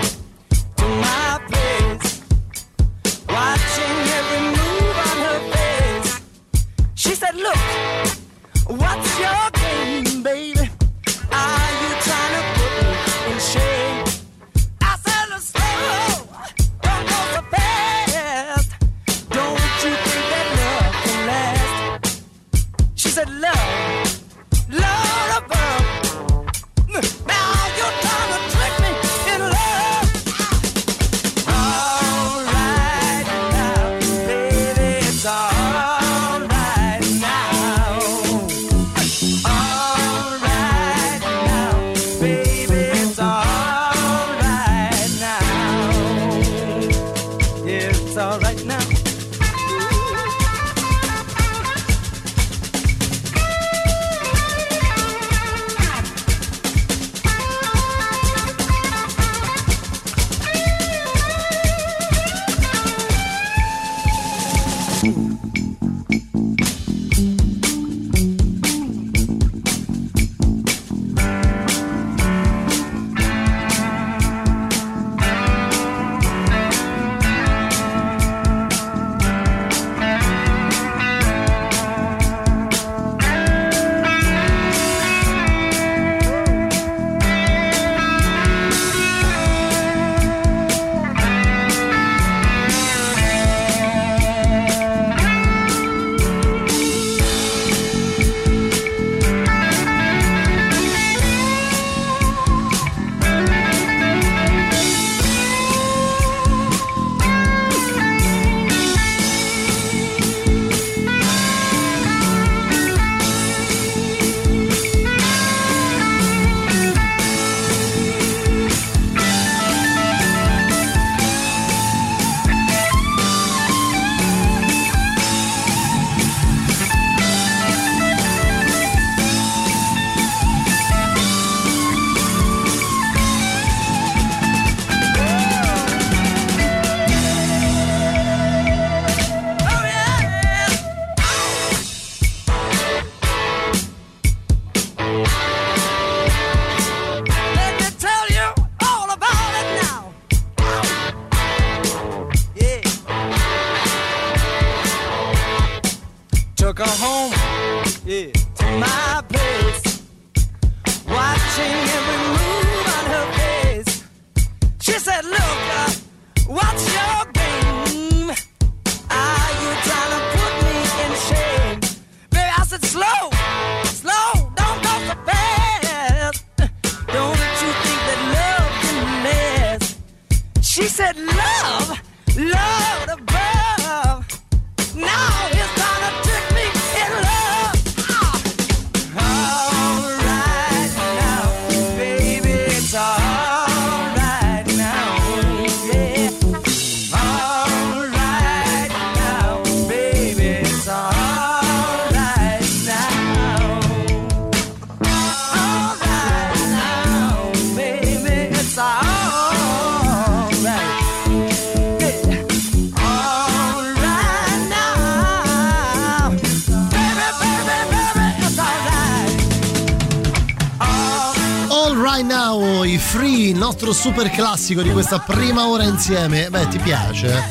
[224.03, 226.49] super classico di questa prima ora insieme.
[226.49, 227.41] Beh, ti piace?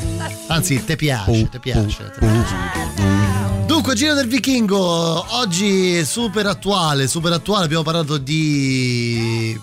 [0.49, 2.11] Anzi, te piace, te piace.
[2.11, 3.65] te piace.
[3.65, 9.59] Dunque, Giro del Vichingo, oggi super attuale, super attuale, abbiamo parlato di,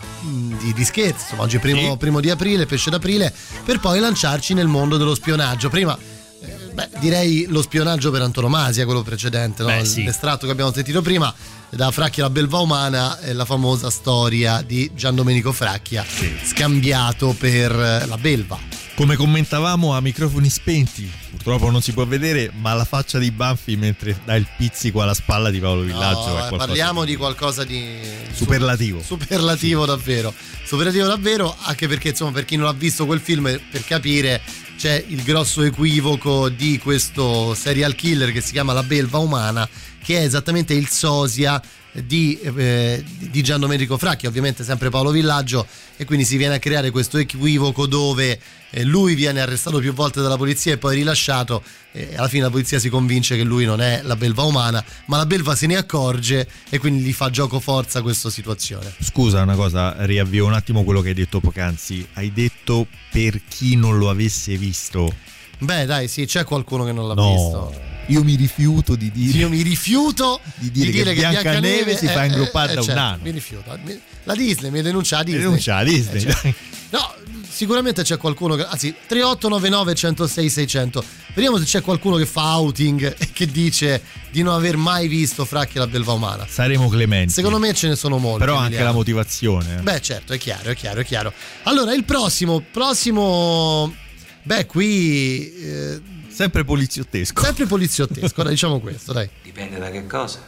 [0.58, 3.32] di, di scherzi, insomma, oggi è primo, primo di aprile, pesce d'aprile,
[3.64, 5.70] per poi lanciarci nel mondo dello spionaggio.
[5.70, 5.96] Prima
[6.42, 9.70] eh, Beh, direi lo spionaggio per antonomasia, quello precedente, no?
[9.70, 10.04] Beh, sì.
[10.06, 11.32] l'estratto che abbiamo sentito prima
[11.80, 16.06] da Fracchia la belva umana è la famosa storia di Gian Domenico Fracchia
[16.44, 18.60] scambiato per eh, la belva.
[18.96, 23.78] Come commentavamo a microfoni spenti, purtroppo non si può vedere, ma la faccia di Banfi
[23.78, 27.98] mentre dà il pizzico alla spalla di Paolo Villaggio No, eh, parliamo di qualcosa di
[28.34, 29.02] superlativo.
[29.02, 30.34] superlativo davvero
[30.70, 34.40] superlativo davvero anche perché insomma per chi non ha visto quel film per capire
[34.80, 39.68] c'è il grosso equivoco di questo serial killer che si chiama La Belva Umana
[40.02, 41.62] che è esattamente il sosia
[41.92, 45.66] di, eh, di Gian Domenico Fracchi, ovviamente sempre Paolo Villaggio,
[45.98, 50.22] e quindi si viene a creare questo equivoco dove eh, lui viene arrestato più volte
[50.22, 53.82] dalla polizia e poi rilasciato e alla fine la polizia si convince che lui non
[53.82, 57.60] è la belva umana, ma la belva se ne accorge e quindi gli fa gioco
[57.60, 58.94] forza questa situazione.
[59.00, 62.08] Scusa una cosa, riavvio un attimo quello che hai detto poc'anzi.
[62.14, 65.12] Hai detto per chi non lo avesse visto.
[65.58, 67.32] Beh, dai, sì, c'è qualcuno che non l'ha No.
[67.34, 67.98] visto.
[68.10, 69.38] Io mi rifiuto di dire.
[69.38, 73.20] Io mi rifiuto di dire, che, Biancaneve si fa ingruppare da un certo, anno.
[73.24, 73.78] Mi rifiuto.
[74.24, 75.42] La Disney mi denuncia la Disney.
[75.44, 76.54] Denuncia la Disney, Eh, cioè.
[76.92, 77.14] No,
[77.48, 78.66] sicuramente c'è qualcuno che.
[78.66, 81.04] Anzi, 3899 106 600.
[81.36, 84.02] Vediamo se c'è qualcuno che fa outing e che dice
[84.32, 86.48] di non aver mai visto Fracchi la belva umana.
[86.50, 87.32] Saremo clementi.
[87.32, 88.40] Secondo me ce ne sono molti.
[88.40, 89.78] Però anche la motivazione.
[89.78, 89.82] eh.
[89.82, 91.32] Beh, certo, è chiaro, è chiaro, è chiaro.
[91.64, 93.94] Allora, il prossimo, prossimo.
[94.42, 95.54] Beh, qui.
[95.54, 96.02] eh,
[96.40, 97.44] sempre poliziottesco.
[97.44, 99.30] Sempre poliziottesco, dai, diciamo questo, dai.
[99.44, 100.40] Dipende da che cosa.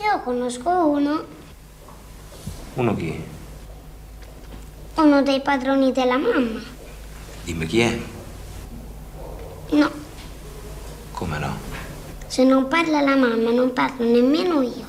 [0.00, 1.24] Io conosco uno,
[2.74, 3.20] Uno chi?
[4.94, 6.60] uno dei padroni della mamma.
[7.42, 7.98] Dimmi chi è?
[9.70, 9.90] No,
[11.10, 11.58] Come no?
[12.28, 14.84] se non parla la mamma, non parlo nemmeno io.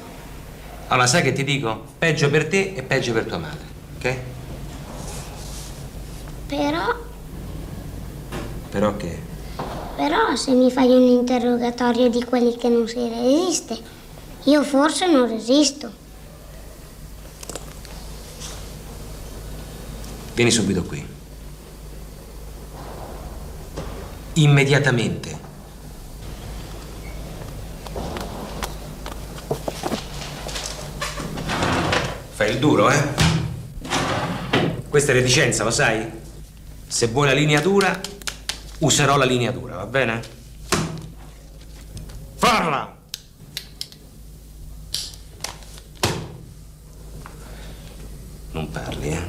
[0.90, 1.84] Allora, sai che ti dico?
[1.98, 3.66] Peggio per te e peggio per tua madre,
[3.98, 4.18] ok?
[6.46, 6.96] Però,
[8.70, 9.27] Però che?
[9.98, 13.76] Però, se mi fai un interrogatorio di quelli che non si resiste,
[14.44, 15.92] io forse non resisto.
[20.36, 21.04] Vieni subito qui.
[24.34, 25.40] Immediatamente.
[32.34, 33.04] Fai il duro, eh?
[34.88, 36.08] Questa è reticenza, lo sai?
[36.86, 38.00] Se vuoi la linea dura,
[38.80, 40.22] userò la linea dura, va bene?
[42.40, 42.96] Parla!
[48.52, 49.28] Non parli, eh?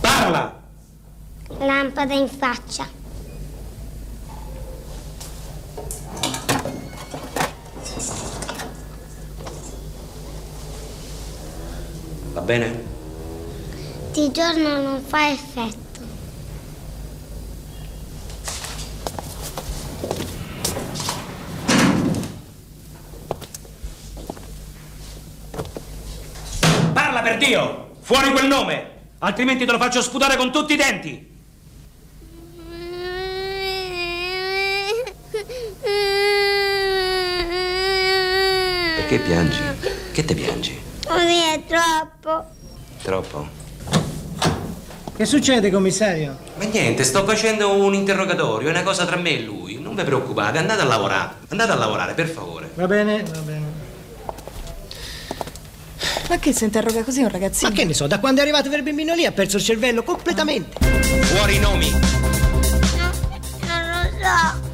[0.00, 0.60] Parla!
[1.58, 3.01] Lampada in faccia.
[12.32, 12.82] Va bene?
[14.12, 16.00] Di giorno non fa effetto.
[26.92, 27.96] Parla per Dio!
[28.00, 28.90] Fuori quel nome!
[29.18, 31.30] Altrimenti te lo faccio sputare con tutti i denti!
[38.96, 39.60] Perché piangi?
[40.12, 40.71] Che te piangi?
[41.12, 42.44] Così è troppo.
[43.02, 43.48] Troppo?
[45.14, 46.38] Che succede, commissario?
[46.56, 49.78] Ma niente, sto facendo un interrogatorio, è una cosa tra me e lui.
[49.78, 51.34] Non vi preoccupate, andate a lavorare.
[51.48, 52.70] Andate a lavorare, per favore.
[52.74, 53.80] Va bene, va bene.
[56.28, 57.68] Ma che si interroga così un ragazzino?
[57.68, 60.02] Ma che ne so, da quando è arrivato quel bambino lì ha perso il cervello
[60.02, 60.78] completamente.
[61.24, 61.90] Fuori i nomi!
[61.90, 62.00] Non
[64.00, 64.70] lo so.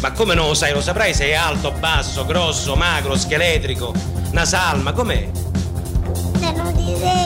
[0.00, 0.72] Ma come non lo sai?
[0.72, 3.92] Lo saprai se è alto, basso, grosso, magro, scheletrico,
[4.30, 5.30] nasalma, com'è?
[6.54, 7.23] Te lo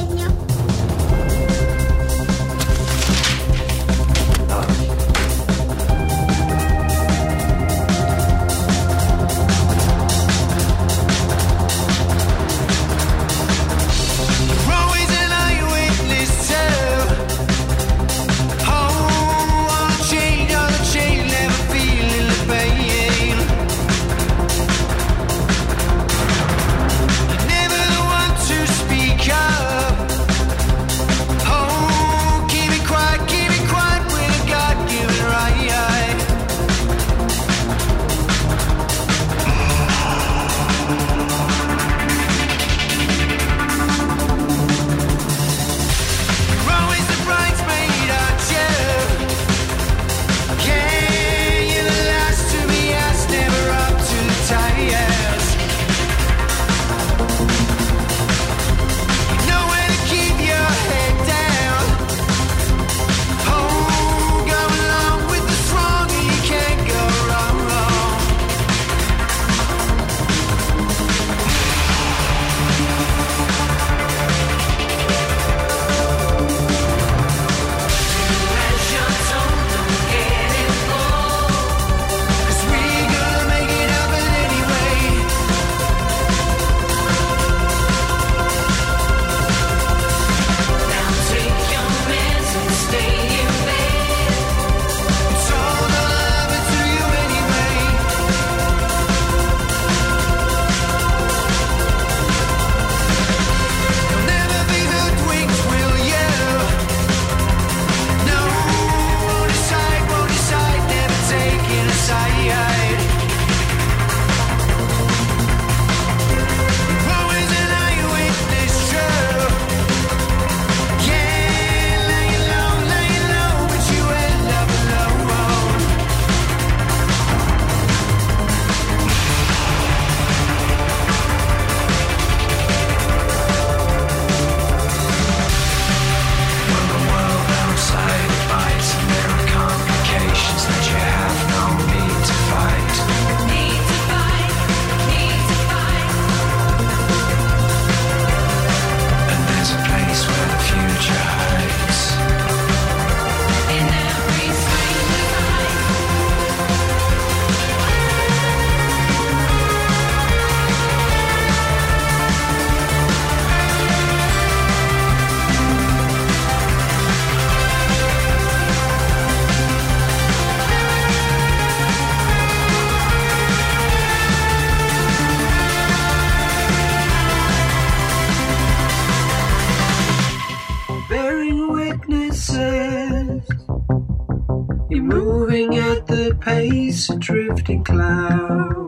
[187.07, 188.88] a drifting cloud.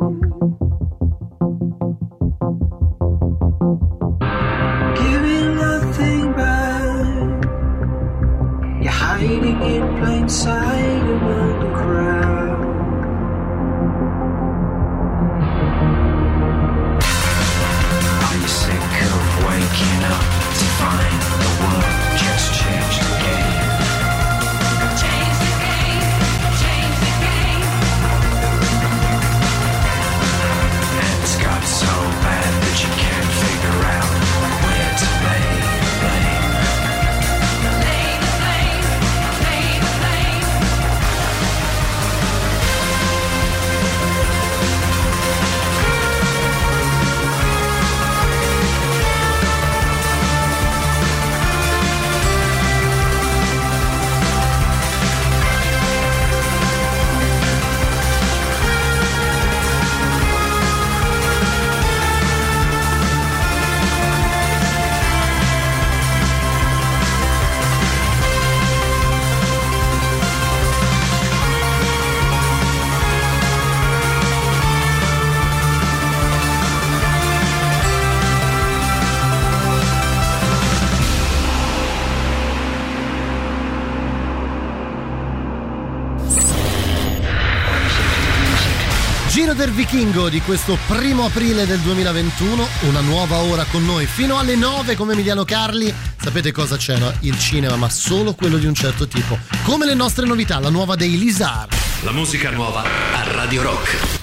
[89.93, 94.95] Vichingo di questo primo aprile del 2021, una nuova ora con noi fino alle 9
[94.95, 95.93] come Emiliano Carli.
[96.17, 96.97] Sapete cosa c'è?
[96.97, 97.13] No?
[97.23, 99.37] Il cinema, ma solo quello di un certo tipo.
[99.65, 101.67] Come le nostre novità, la nuova dei Lizar.
[102.03, 104.20] La musica nuova a Radio Rock.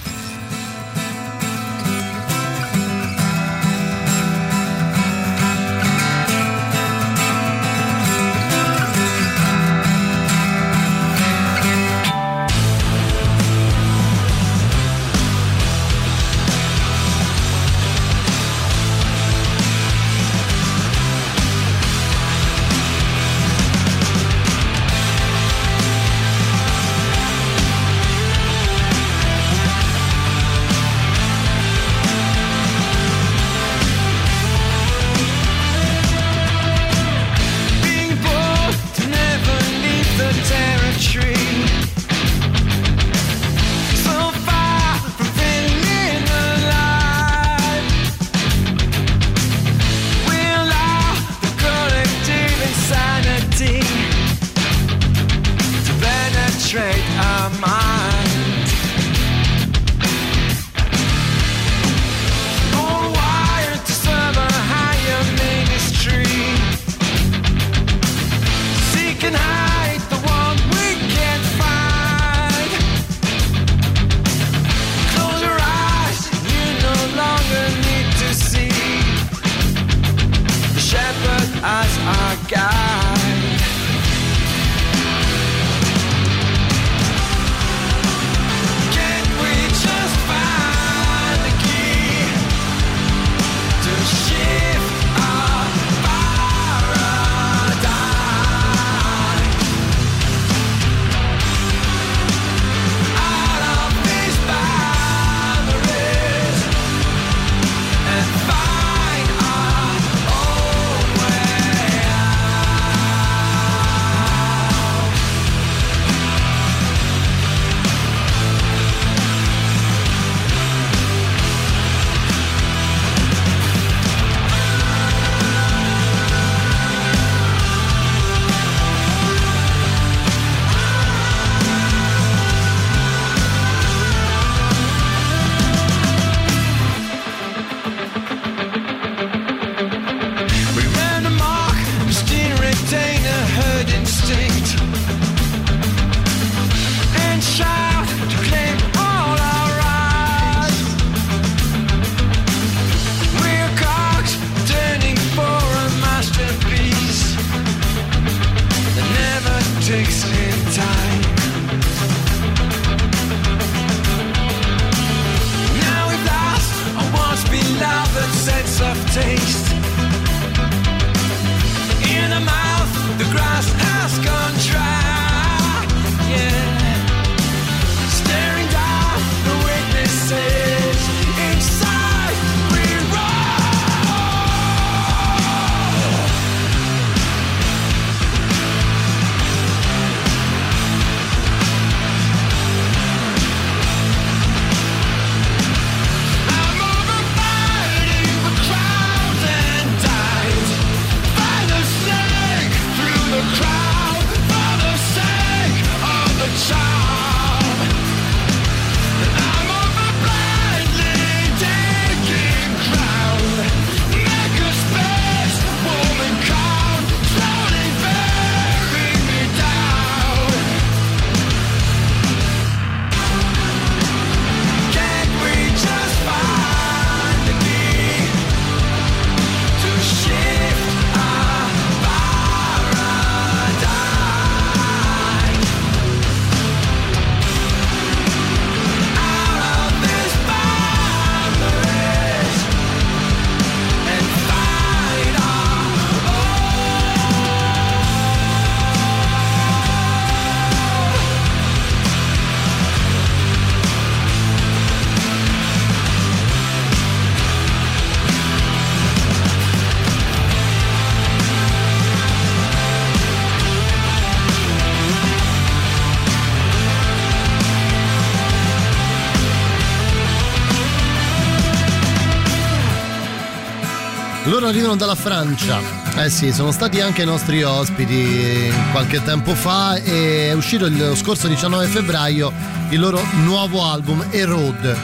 [274.68, 275.80] Arrivano dalla Francia.
[276.16, 281.14] Eh sì, sono stati anche i nostri ospiti qualche tempo fa e è uscito lo
[281.14, 282.52] scorso 19 febbraio
[282.90, 284.96] il loro nuovo album Erode.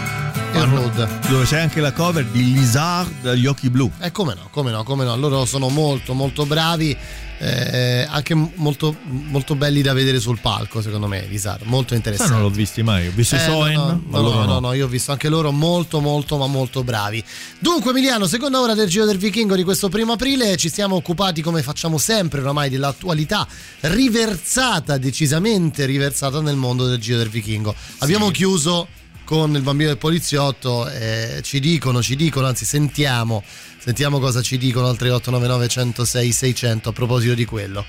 [0.52, 1.08] Erode.
[1.28, 3.90] Dove c'è anche la cover di Lizard dagli occhi blu.
[4.00, 6.96] Eh come no, come no, come no, loro sono molto molto bravi,
[7.38, 12.32] eh, anche molto, molto belli da vedere sul palco secondo me, Lisar, molto interessanti.
[12.32, 13.06] non l'ho visti mai.
[13.08, 14.58] Ho visto Eh, Soen, no, no, ma no, no, no.
[14.60, 17.22] no, io ho visto anche loro molto molto ma molto bravi.
[17.58, 21.42] Dunque Emiliano, seconda ora del Giro del Vichingo di questo primo aprile, ci siamo occupati
[21.42, 23.46] come facciamo sempre oramai dell'attualità
[23.80, 27.74] riversata, decisamente riversata nel mondo del Giro del Vichingo.
[27.98, 28.86] Abbiamo chiuso
[29.24, 33.42] con il bambino del poliziotto, eh, ci dicono, ci dicono, anzi sentiamo,
[33.78, 37.84] sentiamo cosa ci dicono al 3899 106 600 a proposito di quello.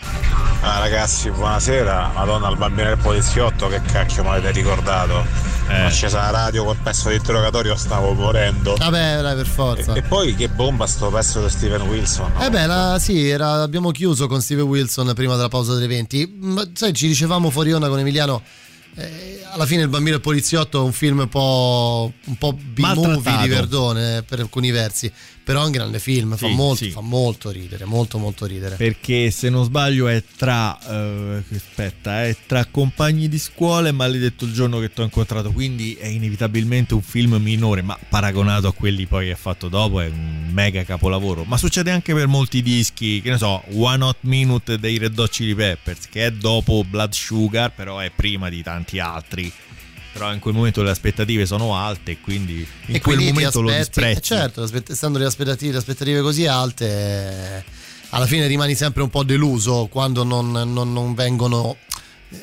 [0.62, 2.12] Ah ragazzi, buonasera.
[2.16, 5.54] Madonna, il bambino del poliziotto, che cacchio mi avete ricordato?
[5.68, 5.84] Eh.
[5.84, 8.76] Ho accesa la radio col pezzo di interrogatorio, stavo morendo.
[8.76, 9.94] Vabbè, dai, per forza.
[9.94, 12.32] E poi che bomba sto pezzo di Steven Wilson.
[12.40, 16.38] Eh beh, la- sì, era- abbiamo chiuso con Steve Wilson prima della pausa delle 20.
[16.42, 18.42] Ma sai, ci dicevamo fuori onda con Emiliano.
[18.96, 22.54] Eh, alla fine il bambino e il poliziotto è un film un po', un po'
[22.54, 25.12] B-movie di Verdone eh, per alcuni versi.
[25.46, 26.90] Però è un grande film, fa, Sì, molto, sì.
[26.90, 28.78] fa molto ridere, molto molto ridere.
[28.78, 30.76] Perché se non sbaglio è tra.
[30.80, 35.52] eh, aspetta, è tra compagni di scuola e maledetto il giorno che ti ho incontrato.
[35.52, 40.02] Quindi è inevitabilmente un film minore, ma paragonato a quelli poi che ha fatto dopo
[40.02, 41.44] è un mega capolavoro.
[41.44, 45.30] Ma succede anche per molti dischi, che ne so, One Hot Minute dei Red Hot
[45.30, 49.54] Chili Peppers, che è dopo Blood Sugar, però è prima di tanti altri.
[50.16, 53.60] Però in quel momento le aspettative sono alte e quindi in e quel quindi momento
[53.60, 54.22] lo aspetti- eh, disprezzi.
[54.34, 57.64] certo, aspett- essendo le aspettative, le aspettative così alte, eh,
[58.12, 61.76] alla fine rimani sempre un po' deluso quando non, non- non vengono,
[62.30, 62.38] eh,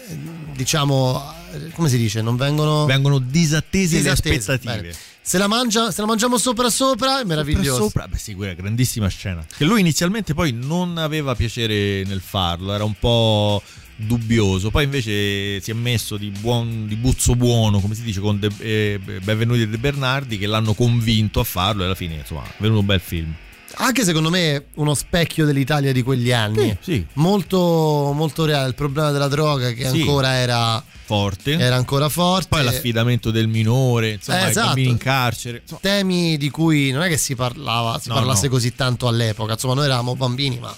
[0.55, 2.21] diciamo, eh, come si dice?
[2.21, 2.85] Non vengono...
[2.85, 4.81] Vengono disattese, le Disattese, aspettative.
[4.89, 4.97] bene.
[5.23, 7.85] Se la, mangia, se la mangiamo sopra sopra è meraviglioso.
[7.85, 9.43] Sopra, beh sì, quella grandissima scena.
[9.57, 13.63] Che lui inizialmente poi non aveva piacere nel farlo, era un po'
[14.07, 14.71] dubbioso.
[14.71, 18.51] Poi invece si è messo di, buon, di buzzo buono, come si dice, con De,
[18.59, 22.55] eh, Benvenuti e De Bernardi, che l'hanno convinto a farlo e alla fine, insomma, è
[22.59, 23.35] venuto un bel film.
[23.77, 26.77] Anche secondo me uno specchio dell'Italia di quegli anni.
[27.15, 28.69] Molto, molto reale.
[28.69, 30.01] Il problema della droga che Sì.
[30.01, 31.53] ancora era Forte.
[31.59, 32.49] Era ancora forte.
[32.49, 34.67] Poi l'affidamento del minore, insomma, Eh, i esatto.
[34.69, 35.61] bambini in carcere.
[35.63, 38.53] Insomma, Temi di cui non è che si parlava, si No, parlasse no.
[38.53, 39.53] così tanto all'epoca.
[39.55, 40.75] Insomma, noi eravamo bambini, ma.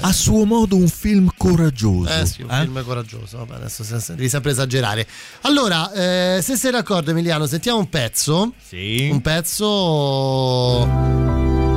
[0.00, 2.10] A suo modo un film coraggioso.
[2.12, 2.60] Eh sì, un eh?
[2.62, 3.38] film coraggioso.
[3.38, 3.84] Vabbè, adesso
[4.14, 5.06] devi sempre esagerare.
[5.42, 8.52] Allora, eh, se sei d'accordo, Emiliano, sentiamo un pezzo.
[8.66, 9.08] Sì.
[9.10, 10.82] Un pezzo.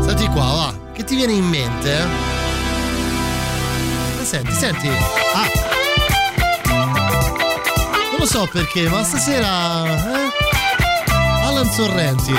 [0.05, 0.91] Senti qua, va.
[0.93, 1.91] Che ti viene in mente?
[1.91, 2.05] eh?
[4.21, 4.87] Eh, Senti, senti.
[4.87, 5.75] Ah.
[8.11, 9.85] Non lo so perché, ma stasera.
[9.85, 10.29] Eh?
[11.43, 12.33] Alan Sorrenti.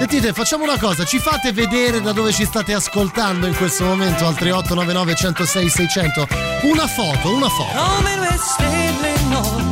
[0.00, 4.26] Sentite, facciamo una cosa, ci fate vedere da dove ci state ascoltando in questo momento
[4.26, 6.26] al 3899 106 600
[6.62, 9.69] una foto, una foto.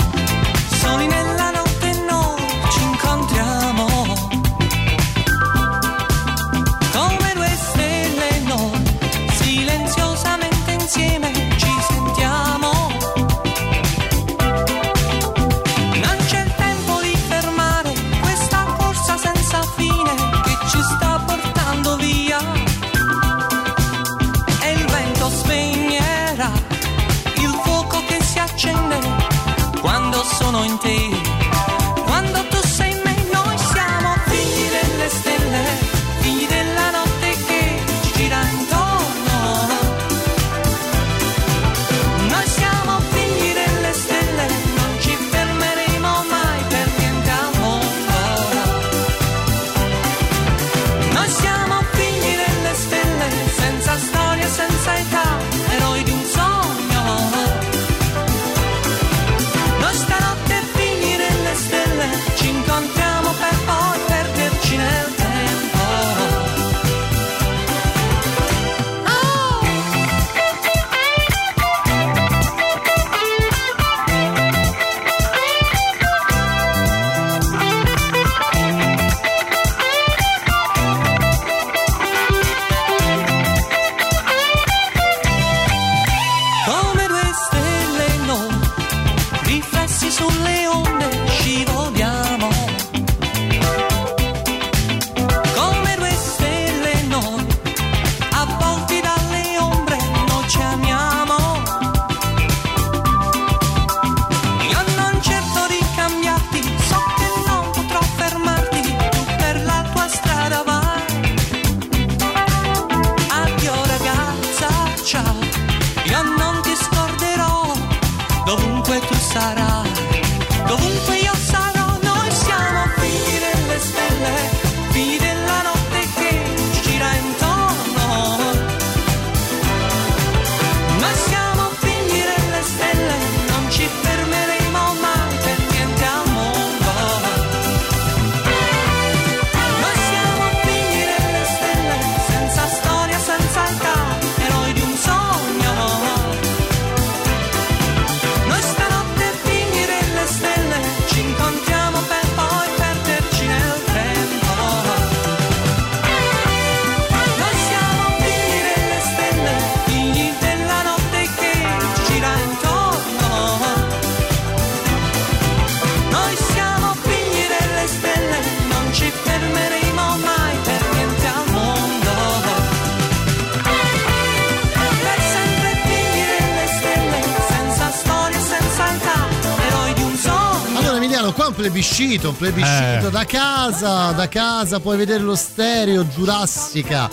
[181.69, 183.11] Plebiscito, un plebiscito Eh.
[183.11, 187.11] da casa, da casa puoi vedere lo stereo Giurassica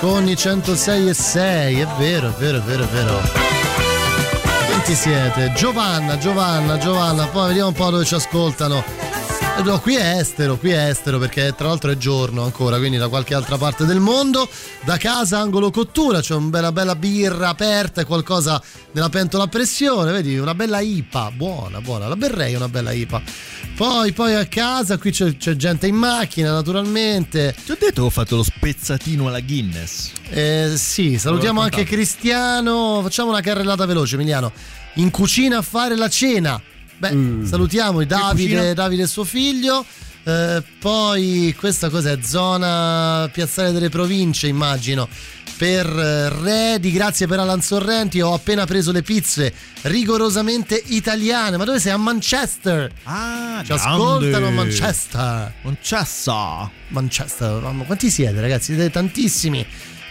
[0.00, 3.20] con i 106 e 6, è vero, è vero, è vero, è vero.
[4.66, 5.52] Quanti siete?
[5.54, 8.82] Giovanna, Giovanna, Giovanna, poi vediamo un po' dove ci ascoltano.
[9.58, 12.96] Eh, No, qui è estero, qui è estero perché tra l'altro è giorno ancora, quindi
[12.96, 14.48] da qualche altra parte del mondo.
[14.82, 18.60] Da casa angolo cottura, c'è una bella bella birra aperta e qualcosa
[18.92, 23.22] nella pentola a pressione, vedi, una bella IPA, buona, buona, la berrei una bella IPA.
[23.76, 27.54] Poi, poi a casa, qui c'è, c'è gente in macchina naturalmente.
[27.64, 30.12] Ti ho detto che ho fatto lo spezzatino alla Guinness.
[30.30, 31.82] Eh, sì, salutiamo anche.
[31.82, 33.00] Cristiano.
[33.02, 34.52] Facciamo una carrellata veloce, Emiliano.
[34.94, 36.60] In cucina a fare la cena.
[36.96, 38.26] Beh, salutiamo i cucina?
[38.28, 39.84] Davide, Davide e suo figlio.
[40.22, 42.18] Eh, poi questa cos'è?
[42.22, 45.08] Zona Piazzale delle Province, immagino.
[45.56, 48.20] Per eh, Redi, grazie per Alan Sorrenti.
[48.20, 49.52] Ho appena preso le pizze
[49.82, 51.56] rigorosamente italiane.
[51.56, 51.92] Ma dove sei?
[51.92, 52.90] A Manchester.
[53.04, 54.50] Ah, Ci ascoltano a grande.
[54.50, 55.52] Manchester.
[55.62, 56.70] Manchester.
[56.88, 58.74] Manchester, mamma, quanti siete ragazzi?
[58.74, 59.64] Siete tantissimi.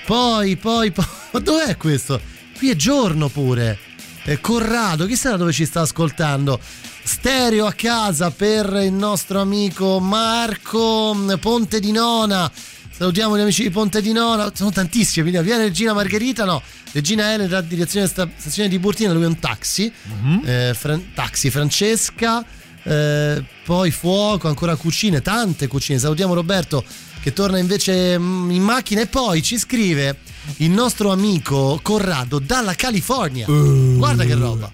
[0.06, 1.06] Poi, poi, poi.
[1.32, 2.20] Ma dov'è questo?
[2.58, 3.78] Qui è giorno pure.
[4.24, 6.58] Eh, Corrado, chissà dove ci sta ascoltando.
[7.04, 12.50] Stereo a casa per il nostro amico Marco mm, Ponte di Nona.
[12.96, 15.28] Salutiamo gli amici di Ponte di Nona, sono tantissimi.
[15.30, 19.40] quindi Viene Regina Margherita, no, Regina Elena, direzione sta- stazione di Burtina, lui è un
[19.40, 19.92] taxi.
[20.46, 22.46] Eh, Fran- taxi Francesca,
[22.84, 25.98] eh, poi fuoco, ancora cucine, tante cucine.
[25.98, 26.84] Salutiamo Roberto
[27.22, 30.18] che torna invece mm, in macchina e poi ci scrive
[30.58, 33.48] il nostro amico Corrado dalla California.
[33.98, 34.72] Guarda che roba.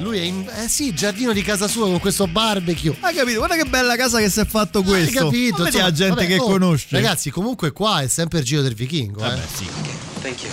[0.00, 2.96] Lui è in eh sì, giardino di casa sua con questo barbecue.
[3.00, 3.38] Hai capito?
[3.38, 5.18] Guarda che bella casa che si è fatto questo.
[5.18, 5.64] Hai capito?
[5.64, 6.86] Insomma, la gente vabbè, che oh, conosce.
[6.90, 9.22] Ragazzi, comunque qua è sempre il giro del vichingo.
[9.22, 9.38] Eh.
[9.54, 9.68] sì.
[10.22, 10.52] Thank you.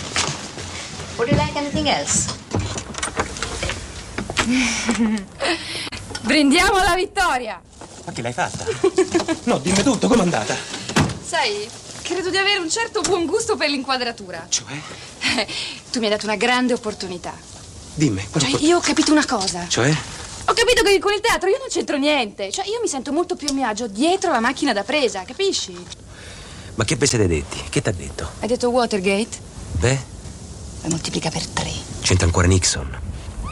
[1.15, 2.27] Would you like anything else?
[6.21, 7.61] Brindiamo alla vittoria!
[8.05, 8.65] Ma che l'hai fatta?
[9.43, 10.55] No, dimmi tutto, com'è andata?
[11.23, 11.69] Sai,
[12.01, 14.45] credo di avere un certo buon gusto per l'inquadratura.
[14.49, 14.73] Cioè?
[15.37, 15.47] Eh,
[15.89, 17.56] Tu mi hai dato una grande opportunità.
[17.97, 19.65] Dimmi, Cioè, oppor- io ho capito una cosa.
[19.67, 19.89] Cioè?
[19.89, 22.51] Ho capito che con il teatro io non c'entro niente.
[22.51, 25.75] Cioè, io mi sento molto più a mio agio dietro la macchina da presa, capisci?
[26.75, 27.59] Ma che vi siete detti?
[27.69, 28.29] Che t'ha detto?
[28.39, 29.37] Hai detto Watergate?
[29.71, 29.99] Beh,
[30.83, 31.71] La moltiplica per tre.
[32.01, 32.99] c'entra ancora Nixon.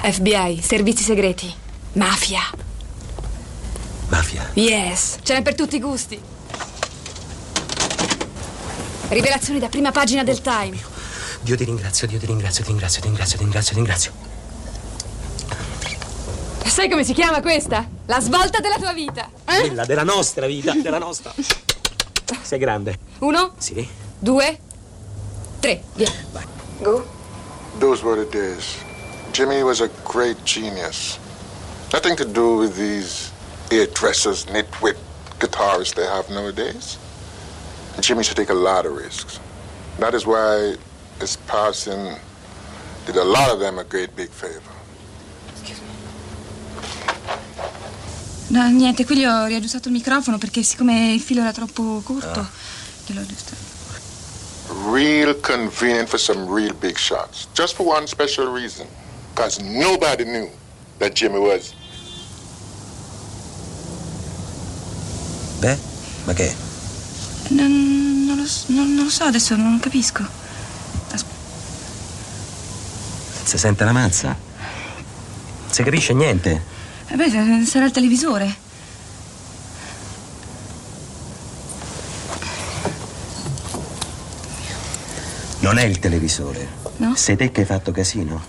[0.04, 1.52] FBI, servizi segreti,
[1.94, 2.42] mafia.
[4.10, 4.52] Mafia.
[4.54, 6.22] Yes, ce n'è per tutti i gusti.
[9.10, 10.78] Rivelazioni da prima pagina del Time.
[11.42, 14.12] Dio ti ringrazio, Dio ti ringrazio, ti ringrazio, ti ringrazio, ti ringrazio, ti ringrazio.
[16.66, 17.88] Sai come si chiama questa?
[18.08, 19.30] La svolta della tua vita.
[19.46, 19.60] Eh?
[19.62, 21.34] Quella della nostra vita, della nostra.
[22.42, 22.98] Sei grande.
[23.20, 23.88] Uno, Sì?
[24.20, 24.60] due,
[25.60, 26.12] tre, via.
[26.80, 27.06] Go.
[27.80, 28.76] Those were the days.
[29.32, 31.18] Jimmy was a great genius.
[31.94, 33.32] Nothing to do with these
[33.70, 34.98] hairdressers, nitwit
[35.40, 36.98] guitarists they have nowadays.
[38.00, 39.40] Jimmy should take a lot of risks.
[40.00, 40.76] That is why
[41.20, 42.18] his passing
[43.06, 44.72] did a lot of them a great big favor.
[48.48, 52.48] No, niente, qui gli ho riaggiustato il microfono perché siccome il filo era troppo corto,
[53.06, 53.74] gliel'ho aggiustato.
[54.92, 57.48] Real convenient for some real big shots.
[57.54, 58.86] Just for one special reason.
[59.34, 60.50] Because nobody knew
[61.00, 61.74] that Jimmy was.
[65.60, 65.78] Beh,
[66.26, 66.50] ma che?
[66.50, 66.56] è?
[67.50, 70.44] Non, non lo, non- non lo so, adesso non capisco.
[73.44, 74.30] Si sente la mazza?
[74.30, 76.74] Non si capisce niente.
[77.08, 78.64] Eh beh, sarà il televisore.
[85.60, 86.68] Non è il televisore.
[86.98, 87.16] No?
[87.16, 88.44] Sei te che hai fatto casino.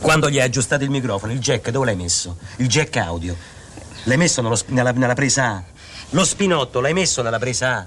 [0.00, 2.38] Quando gli hai aggiustato il microfono, il jack dove l'hai messo?
[2.56, 3.36] Il jack audio.
[4.04, 5.62] L'hai messo nello nella, nella presa A.
[6.10, 7.86] Lo spinotto l'hai messo nella presa A.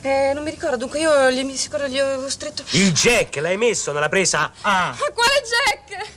[0.00, 2.64] Eh, non mi ricordo, dunque io gli, mi sicuro gli ho stretto.
[2.70, 4.96] Il jack l'hai messo nella presa A.
[4.98, 6.08] Ma quale Jack?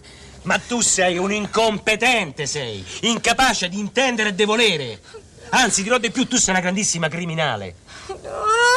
[0.45, 2.85] Ma tu sei un incompetente, sei.
[3.01, 4.99] Incapace di intendere e di volere.
[5.49, 7.75] Anzi, dirò di più, tu sei una grandissima criminale.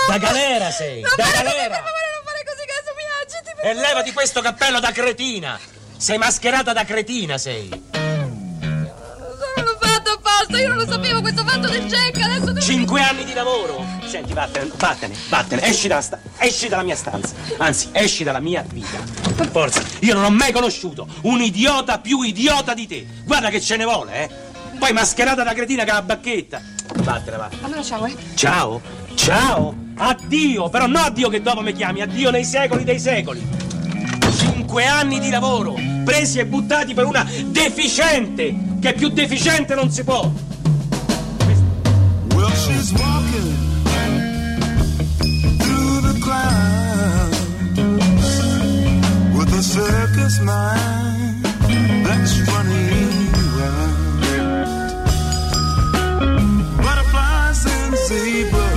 [0.09, 1.77] Da galera sei, da galera.
[1.77, 3.53] Non fare così adesso mi agiti.
[3.55, 5.59] per E levati questo cappello da cretina.
[5.97, 7.98] Sei mascherata da cretina, sei.
[10.49, 12.61] Apposta, io non lo sapevo questo fatto del Jack, adesso devo...
[12.61, 13.85] Cinque anni di lavoro.
[14.07, 15.63] Senti, vattene, vattene, vattene.
[15.63, 17.35] Esci dalla, sta- esci dalla mia stanza.
[17.59, 18.99] Anzi, esci dalla mia vita.
[19.37, 23.07] Per forza, io non ho mai conosciuto un idiota più idiota di te.
[23.25, 24.31] Guarda che ce ne vuole, eh.
[24.79, 26.63] Poi mascherata da cretina che ha la bacchetta.
[26.95, 27.51] Vattene, va.
[27.61, 28.17] Allora ciao, eh.
[28.35, 28.81] Ciao,
[29.15, 33.47] ciao, addio, però no addio che dopo mi chiami, addio nei secoli dei secoli.
[34.35, 35.75] Cinque anni di lavoro,
[36.09, 40.33] presi e buttati per una deficiente, che più deficiente non si può.
[42.35, 43.57] Well, she's walking
[45.59, 46.01] through
[49.61, 51.45] circus mind
[52.07, 53.97] that's running wild.
[56.79, 58.68] Butterflies and zebras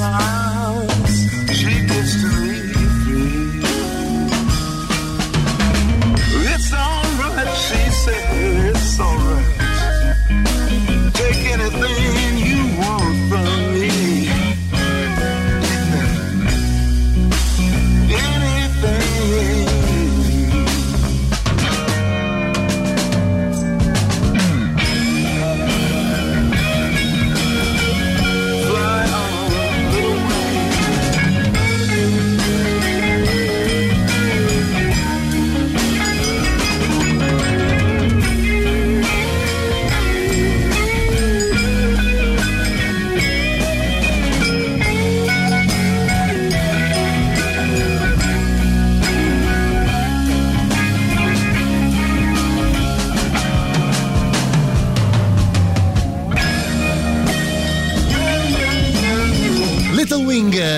[0.00, 0.39] now.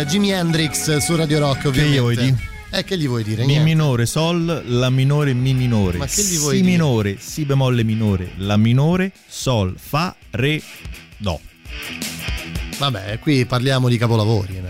[0.01, 1.97] Eh, Jimi Hendrix su Radio Rock, ovviamente.
[1.97, 2.36] gli vuoi dire?
[2.70, 3.44] Eh, che gli vuoi dire?
[3.44, 5.98] Mi minore, sol, la minore, mi minore.
[5.98, 6.73] Ma che gli vuoi si dire?
[6.73, 10.62] minore, si bemolle minore, la minore, sol, fa, re,
[11.19, 11.39] do.
[12.78, 14.60] Vabbè, qui parliamo di capolavori.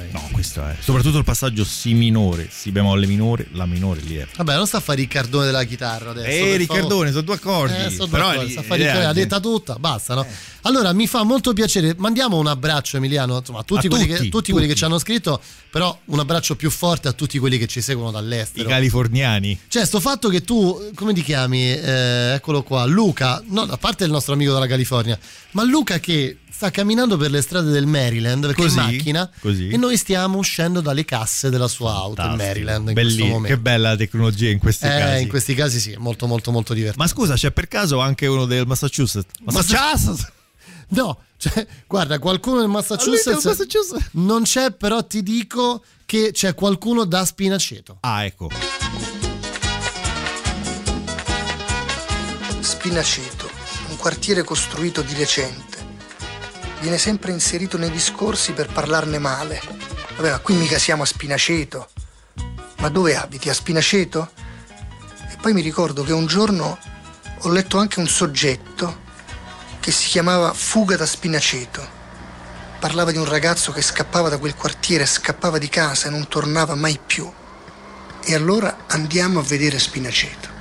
[0.43, 0.75] Questo è.
[0.81, 4.27] Soprattutto il passaggio si minore, si bemolle minore, la minore lì è.
[4.37, 6.29] Vabbè, non sta a fare Riccardone della chitarra adesso.
[6.29, 7.75] Eh, Riccardone, sono due accordi.
[7.75, 10.27] Eh, sono Però d'accordo, lì- sta a fare eh, l'ha gente- detta tutta, basta, no?
[10.63, 11.95] Allora, mi fa molto piacere.
[11.99, 14.85] Mandiamo un abbraccio, Emiliano, insomma, a tutti, A quelli, tutti, che, tutti quelli che tutti.
[14.85, 15.41] ci hanno scritto,
[15.71, 18.69] però un abbraccio più forte a tutti quelli che ci seguono I dall'estero.
[18.69, 19.59] californiani.
[19.69, 21.73] Cioè, sto fatto che tu, come ti chiami?
[21.73, 25.19] Eh, eccolo qua, Luca, no, a parte il nostro amico dalla California,
[25.53, 29.31] ma Luca che sta camminando per le strade del Maryland perché Così, è in macchina
[29.41, 29.69] così.
[29.69, 33.49] e noi stiamo uscendo dalle casse della sua auto in Maryland in Belli- questo momento.
[33.57, 35.23] che bella la tecnologia in questi Eh, casi.
[35.23, 37.03] in questi casi sì, è molto molto molto divertente.
[37.03, 39.27] Ma scusa, c'è per caso anche uno del Massachusetts?
[39.45, 40.31] Massachusetts?
[40.89, 44.09] No, cioè, guarda, qualcuno del Massachusetts, Massachusetts.
[44.13, 47.97] non c'è, però ti dico che c'è qualcuno da Spinaceto.
[48.01, 48.51] Ah, ecco.
[52.61, 53.49] Spinaceto,
[53.89, 55.82] un quartiere costruito di recente.
[56.83, 59.63] Viene sempre inserito nei discorsi per parlarne male.
[60.17, 61.89] Vabbè, ma qui mica siamo a Spinaceto.
[62.79, 63.49] Ma dove abiti?
[63.49, 64.29] A Spinaceto?
[65.31, 66.77] E poi mi ricordo che un giorno
[67.39, 68.99] ho letto anche un soggetto
[69.79, 71.89] che si chiamava Fuga da Spinaceto.
[72.81, 76.75] Parlava di un ragazzo che scappava da quel quartiere, scappava di casa e non tornava
[76.75, 77.31] mai più.
[78.25, 80.52] E allora andiamo a vedere Spinaceto.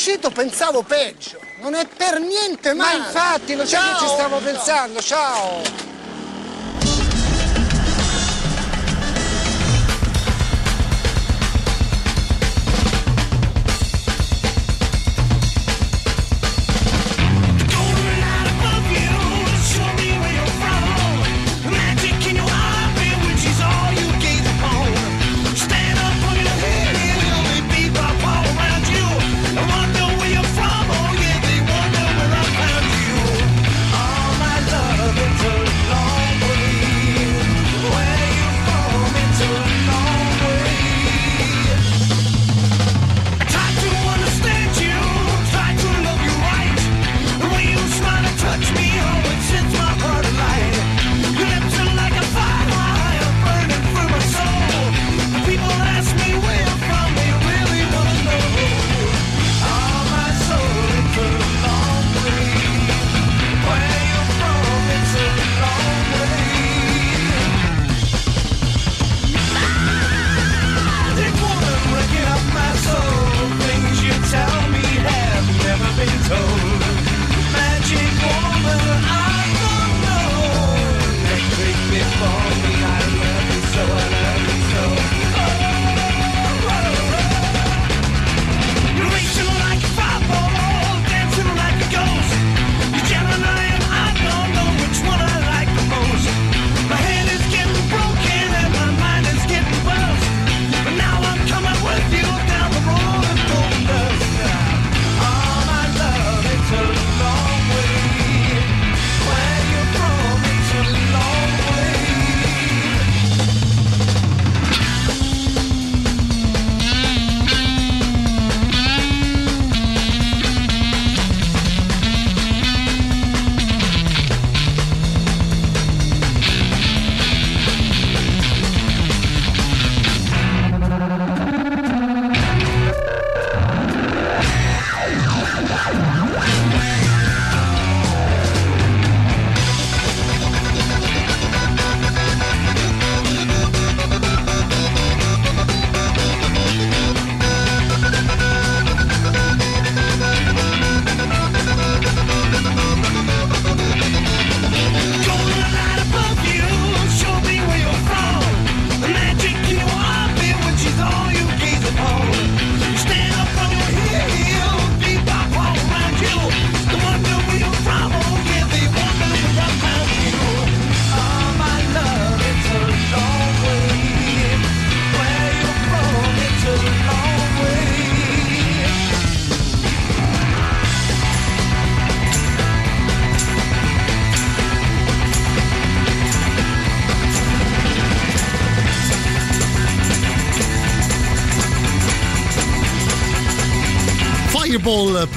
[0.00, 1.38] Spinaceto pensavo peggio.
[1.60, 2.98] Non è per niente male.
[2.98, 5.02] Ma infatti, lo sai che ci stavo pensando.
[5.02, 5.60] Ciao.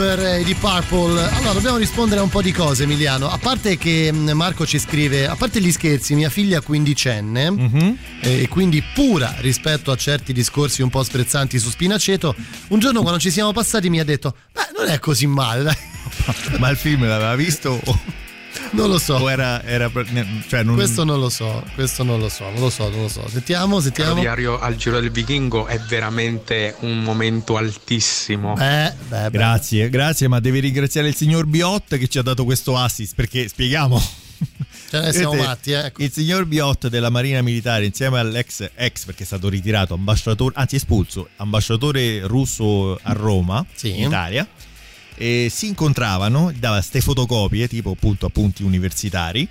[0.04, 1.30] Fireball per eh, Purple.
[1.30, 3.30] Allora, dobbiamo rispondere a un po' di cose, Emiliano.
[3.30, 7.98] A parte che mh, Marco ci scrive, a parte gli scherzi, mia figlia quindicenne, Mhm.
[8.22, 12.36] eh, e quindi pura rispetto a certi discorsi un po' sprezzanti su Spinaceto,
[12.70, 15.76] un giorno quando ci siamo passati mi ha detto, beh, non è così male, dai.
[16.60, 17.80] Ma il film l'aveva visto?
[17.84, 18.00] O...
[18.74, 19.16] Non lo so.
[19.16, 19.64] O era.
[19.64, 19.92] era
[20.48, 20.76] cioè non...
[20.76, 23.28] Questo non lo so, questo non lo so, non lo so, non lo so.
[23.28, 24.20] Sentiamo, sentiamo.
[24.20, 28.58] diario al Giro del Vichingo è veramente un momento altissimo.
[28.60, 28.92] Eh,
[29.30, 33.48] Grazie, grazie, ma devi ringraziare il signor Biot che ci ha dato questo assist perché
[33.48, 34.02] spieghiamo.
[34.90, 35.92] Ce ne siamo Vedete, matti, eh.
[35.98, 40.76] Il signor Biot della Marina Militare, insieme all'ex ex, perché è stato ritirato, ambasciatore, anzi
[40.76, 44.48] espulso, ambasciatore russo a Roma, in Italia,
[45.16, 49.48] e si incontravano, dava ste fotocopie, tipo appunto appunti universitari,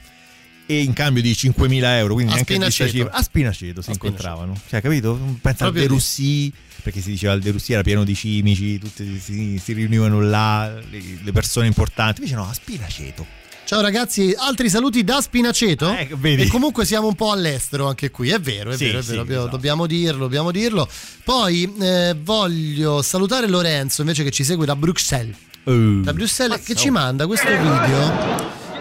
[0.67, 3.05] e in cambio di 5.000 euro, quindi A neanche questa Spinaceto.
[3.05, 4.61] cifra, a Spinaceto si A incontravano.
[4.69, 5.15] Cioè, capito?
[5.41, 5.95] Pensa al Proprio De lì.
[5.95, 6.53] Russi,
[6.83, 10.73] perché si diceva il De Russi era pieno di cimici, tutti si, si riunivano là,
[10.91, 12.21] le, le persone importanti.
[12.21, 13.27] Invece no, a Spinaceto.
[13.65, 15.95] Ciao ragazzi, altri saluti da Spinaceto.
[16.17, 16.43] vedi.
[16.43, 19.09] E comunque siamo un po' all'estero anche qui, è vero, è Sì, vero, è sì,
[19.11, 19.57] vero, dobbiamo- esatto.
[19.57, 20.89] dobbiamo dirlo, dobbiamo dirlo.
[21.25, 25.37] Poi eh, voglio salutare Lorenzo invece che ci segue da Bruxelles.
[25.65, 28.13] Da Bruxelles che ci manda questo video.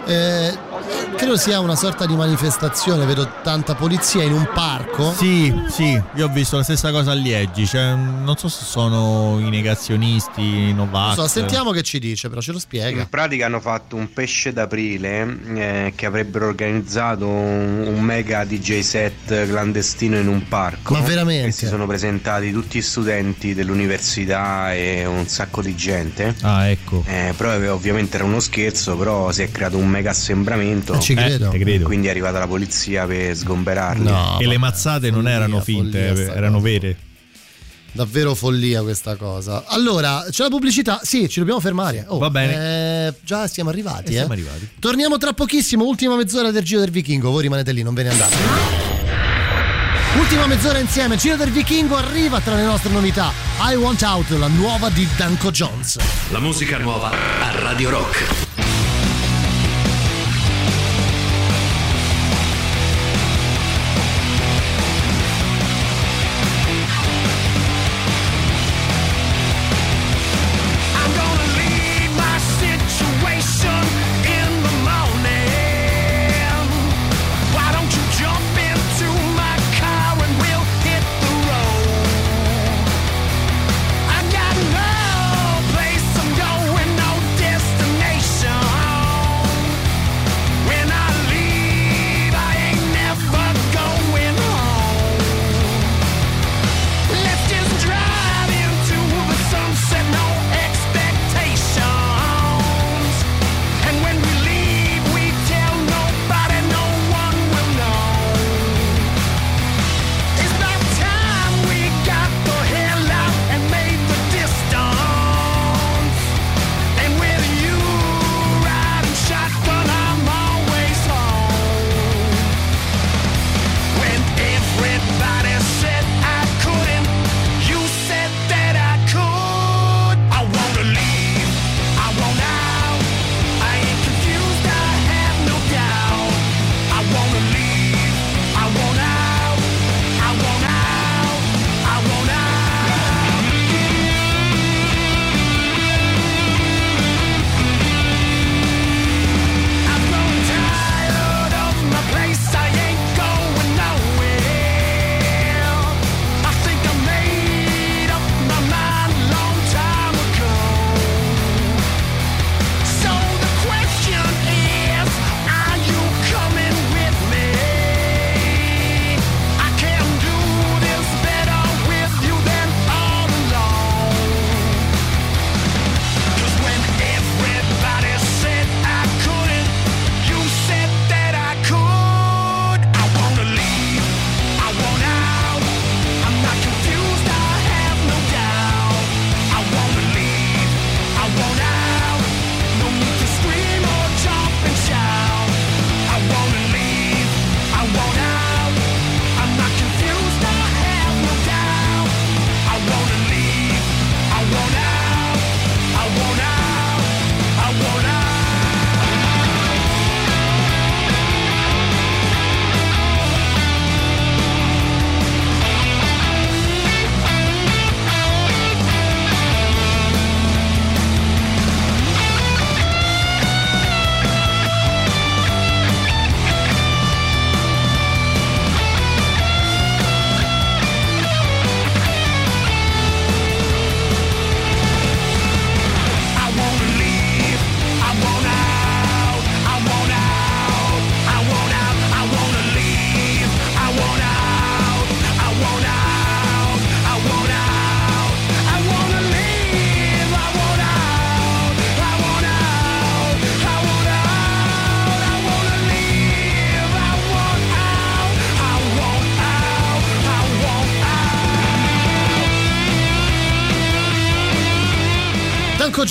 [0.06, 0.58] eh,
[1.16, 5.12] credo sia una sorta di manifestazione, vedo tanta polizia in un parco.
[5.12, 9.38] Sì, sì, io ho visto la stessa cosa a Liegi, cioè, non so se sono
[9.40, 11.14] i negazionisti, i Non Novax.
[11.14, 13.00] so, sentiamo che ci dice, però ce lo spiega.
[13.00, 18.80] In pratica hanno fatto un pesce d'aprile eh, che avrebbero organizzato un, un mega DJ
[18.80, 20.94] set clandestino in un parco.
[20.94, 21.48] Ma veramente?
[21.48, 26.34] E si sono presentati tutti gli studenti dell'università e un sacco di gente.
[26.42, 27.04] Ah, ecco.
[27.06, 30.71] Eh, però eh, ovviamente era uno scherzo, però si è creato un mega assembramento.
[30.72, 31.48] Eh, ci credo.
[31.50, 31.84] te credo.
[31.84, 34.10] Quindi è arrivata la polizia per sgomberarli.
[34.40, 36.96] e le mazzate non erano finte, follia sta erano vere.
[37.94, 39.64] Davvero follia questa cosa.
[39.66, 41.00] Allora, c'è la pubblicità?
[41.02, 42.04] Sì, ci dobbiamo fermare.
[42.08, 43.08] Oh, Va bene.
[43.08, 44.16] eh, già siamo arrivati, Eh, eh.
[44.18, 44.66] siamo arrivati.
[44.78, 47.30] Torniamo tra pochissimo, ultima mezz'ora del Giro del Vichingo.
[47.30, 48.34] Voi rimanete lì, non ve ne andate.
[50.18, 53.30] Ultima mezz'ora insieme, Giro del Vichingo arriva tra le nostre novità.
[53.60, 55.98] I Want Out, la nuova di Danko Jones.
[56.30, 58.51] La musica nuova a Radio Rock.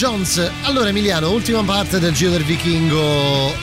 [0.02, 0.52] Jones.
[0.64, 3.53] Allora Emiliano, ultima parte del Giro del Vichingo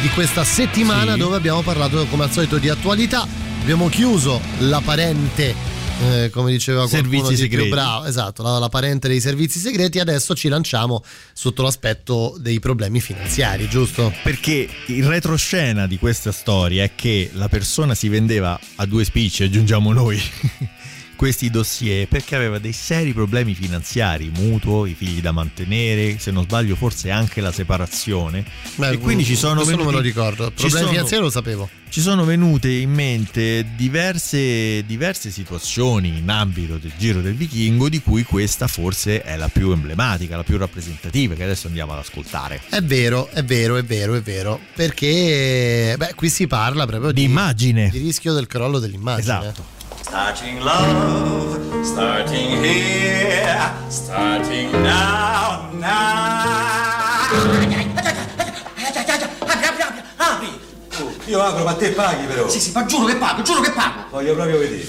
[0.00, 1.18] di questa settimana Sì.
[1.18, 3.28] dove abbiamo parlato come al solito di attualità.
[3.60, 5.54] Abbiamo chiuso la parente,
[6.02, 9.98] eh, come diceva qualcuno Servizi di bravo, esatto, la, la parente dei servizi segreti.
[9.98, 11.04] Adesso ci lanciamo
[11.34, 14.14] sotto l'aspetto dei problemi finanziari, giusto?
[14.22, 19.42] Perché il retroscena di questa storia è che la persona si vendeva a due spicci,
[19.42, 20.18] aggiungiamo noi,
[21.16, 26.44] questi dossier perché aveva dei seri problemi finanziari, mutuo, i figli da mantenere, se non
[26.44, 28.44] sbaglio forse anche la separazione.
[28.76, 30.50] Beh, e quindi ci sono questo non venuti, me lo ricordo.
[30.50, 31.68] Problemi sono- finanziari lo sapevo.
[31.88, 38.02] Ci sono venute in mente diverse, diverse situazioni in ambito del Giro del Vichingo, di
[38.02, 42.60] cui questa forse è la più emblematica, la più rappresentativa, che adesso andiamo ad ascoltare.
[42.68, 44.60] È vero, è vero, è vero, è vero.
[44.74, 47.88] Perché beh, qui si parla proprio di, immagine.
[47.88, 49.38] Di rischio del crollo dell'immagine.
[49.38, 49.75] Esatto.
[50.08, 53.58] Starting love, starting here,
[53.88, 55.68] starting now,
[60.16, 60.60] Apri!
[61.26, 62.48] Io apro, ma te paghi però.
[62.48, 64.04] Sì, sì, ma giuro che pago, giuro che pago.
[64.10, 64.86] Voglio proprio vedere.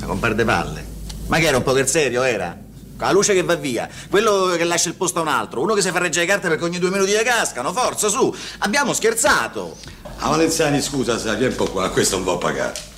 [0.00, 0.86] Ma compare de palle.
[1.26, 2.56] Ma che era un poker serio, era?
[2.96, 5.74] Con la luce che va via, quello che lascia il posto a un altro, uno
[5.74, 8.34] che si fa reggere le carte perché ogni due minuti le cascano, forza, su!
[8.60, 9.76] Abbiamo scherzato!
[10.20, 12.89] A Valenzani, scusa, sai, vieni un po' qua, questo non può pagare.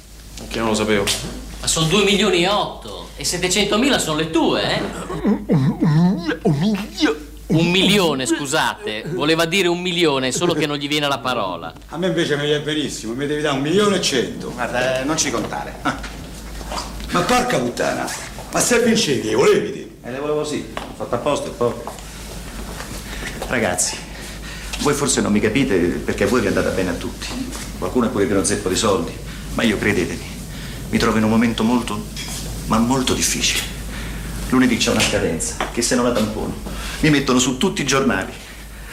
[0.49, 1.05] Che non lo sapevo.
[1.61, 4.83] Ma sono 2 milioni e 8 e 700 mila sono le tue, eh?
[7.47, 9.05] Un milione, scusate.
[9.13, 11.73] Voleva dire un milione, solo che non gli viene la parola.
[11.89, 14.51] A me invece mi viene benissimo, mi devi dare un milione e cento.
[14.53, 15.75] Guarda, eh, non ci contare.
[17.13, 18.11] Ma porca puttana,
[18.51, 19.89] ma se vincevi, che volevi dire?
[20.03, 21.73] E le volevo sì, ho fatto apposta e poi.
[23.49, 23.97] Ragazzi,
[24.79, 27.27] voi forse non mi capite perché a voi vi è andata bene a tutti.
[27.79, 29.13] Qualcuno ha pure pieno zeppo di soldi,
[29.55, 30.32] ma io credetemi,
[30.93, 32.05] mi trovo in un momento molto,
[32.67, 33.63] ma molto difficile.
[34.51, 36.55] Lunedì c'è una scadenza, che se non la tampono,
[37.01, 38.31] mi mettono su tutti i giornali.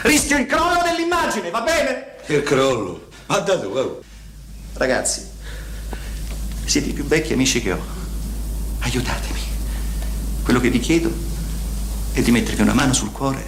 [0.03, 2.15] Rischio il crollo dell'immagine, va bene?
[2.27, 3.09] Il crollo.
[3.25, 3.99] Ma da dove?
[4.75, 5.27] Ragazzi,
[6.63, 7.79] siete i più vecchi amici che ho.
[8.79, 9.41] Aiutatemi.
[10.41, 11.11] Quello che vi chiedo
[12.13, 13.45] è di mettervi una mano sul cuore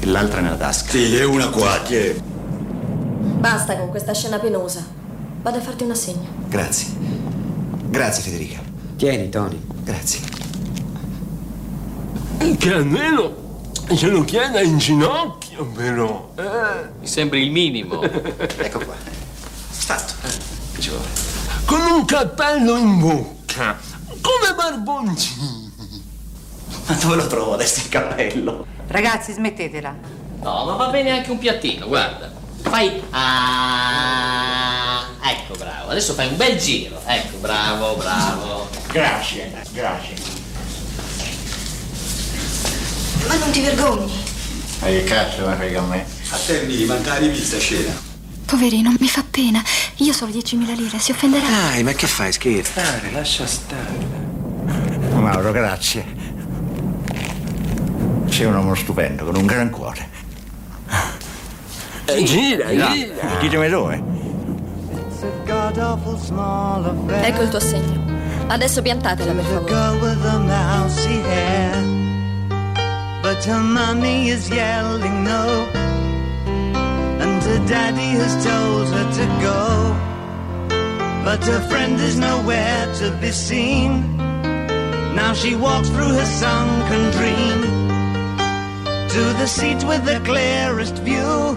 [0.00, 0.92] e l'altra nella tasca.
[0.92, 2.18] Sì, è una qua, che?
[2.22, 4.82] Basta con questa scena penosa.
[5.42, 6.26] Vado a farti un assegno.
[6.48, 7.25] Grazie.
[7.88, 8.60] Grazie Federica.
[8.96, 9.60] Tieni, Tony.
[9.82, 10.20] Grazie.
[12.58, 13.44] Che almeno
[13.94, 16.32] ce lo chieda in ginocchio, però.
[16.36, 16.88] Eh?
[17.00, 18.02] Mi sembri il minimo.
[18.02, 18.94] ecco qua.
[19.68, 20.14] Fatto.
[20.88, 21.04] Vuole?
[21.64, 23.78] Con un cappello in bocca.
[24.20, 25.70] Come barboncino.
[26.86, 28.66] Ma dove lo trovo adesso il cappello?
[28.86, 29.94] Ragazzi, smettetela.
[30.42, 32.30] No, ma va bene anche un piattino, guarda.
[32.68, 33.02] Fai.
[33.10, 35.90] Ah, ecco, bravo.
[35.90, 37.00] Adesso fai un bel giro.
[37.06, 38.68] Ecco, bravo, bravo.
[38.92, 40.14] Grazie, grazie.
[43.26, 44.12] Ma non ti vergogni?
[44.80, 46.06] Ma che cazzo mi frega a me?
[46.30, 47.94] A te mi la rivista scena.
[48.44, 49.62] Poverino, mi fa pena.
[49.96, 51.46] Io solo 10.000 lire, si offenderà.
[51.48, 52.72] Dai, ma che fai, scherzo?
[52.72, 54.24] Stare, lascia stare.
[55.14, 56.04] Mauro, grazie.
[58.28, 60.15] Sei un uomo stupendo, con un gran cuore.
[62.08, 63.38] Eh, gira, No, gira.
[63.40, 64.02] Ditemi dove.
[67.22, 68.04] Ecco il tuo assegno.
[68.48, 69.64] Adesso piantatela, per favore.
[69.66, 71.74] girl with the mousy hair.
[73.22, 75.66] But her mommy is yelling no.
[77.18, 79.94] And her daddy has told her to go.
[81.24, 84.16] But her friend is nowhere to be seen.
[85.14, 87.62] Now she walks through her sunken dream
[89.08, 91.56] to the seat with the clearest view.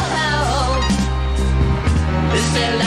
[2.36, 2.78] Is their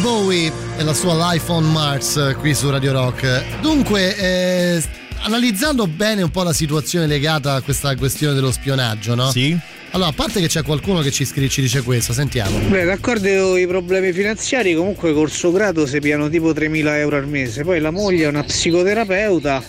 [0.00, 3.60] Bowie e la sua Life on Mars eh, qui su Radio Rock.
[3.60, 4.82] Dunque, eh,
[5.22, 9.30] analizzando bene un po' la situazione legata a questa questione dello spionaggio, no?
[9.30, 9.56] Sì.
[9.90, 12.58] Allora, a parte che c'è qualcuno che ci, scri- ci dice questo, sentiamo.
[12.68, 17.28] Beh, d'accordo i problemi finanziari, comunque col suo grado si piano tipo 3.000 euro al
[17.28, 17.62] mese.
[17.62, 19.62] Poi la moglie è una psicoterapeuta.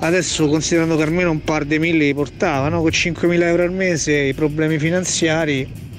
[0.00, 2.80] Adesso considerando che almeno un par di mille li portava, no?
[2.80, 5.89] Con 5.000 euro al mese i problemi finanziari.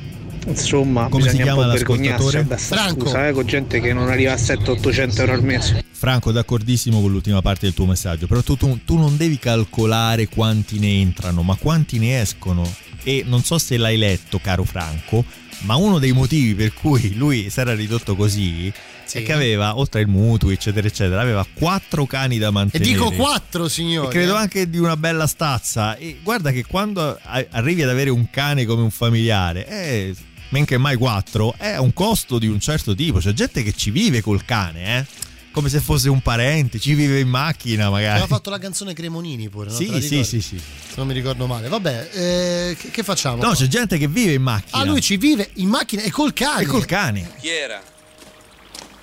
[0.47, 2.45] Insomma, Come si chiama l'ascoltatore?
[2.57, 3.05] Franco.
[3.05, 5.83] scusa, eh, con gente che non arriva a 700-800 euro al mese.
[5.91, 10.27] Franco, d'accordissimo con l'ultima parte del tuo messaggio, però tu, tu- tu non devi calcolare
[10.27, 12.69] quanti ne entrano, ma quanti ne escono.
[13.03, 15.23] E non so se l'hai letto, caro Franco,
[15.61, 18.71] ma uno dei motivi per cui lui si era ridotto così
[19.13, 22.89] è che aveva, oltre al mutuo, eccetera, eccetera, aveva quattro cani da E mantenere.
[22.89, 24.07] dico quattro, signori.
[24.07, 24.39] E credo eh.
[24.39, 25.97] anche di una bella stazza.
[25.97, 27.19] E guarda che quando
[27.51, 30.15] arrivi ad avere un cane come un familiare, eh,
[30.51, 33.19] men che mai quattro, è un costo di un certo tipo.
[33.19, 35.05] C'è gente che ci vive col cane, eh.
[35.51, 38.19] Come se fosse un parente, ci vive in macchina magari.
[38.19, 39.75] Aveva fatto la canzone Cremonini pure, no?
[39.75, 40.57] Sì, sì, sì, sì.
[40.57, 41.67] Se non mi ricordo male.
[41.67, 43.35] Vabbè, eh, che, che facciamo?
[43.35, 43.55] No, qua?
[43.55, 44.77] c'è gente che vive in macchina.
[44.77, 46.61] Ah, lui ci vive in macchina e col cane.
[46.61, 47.33] E col cane.
[47.41, 47.81] Chi era?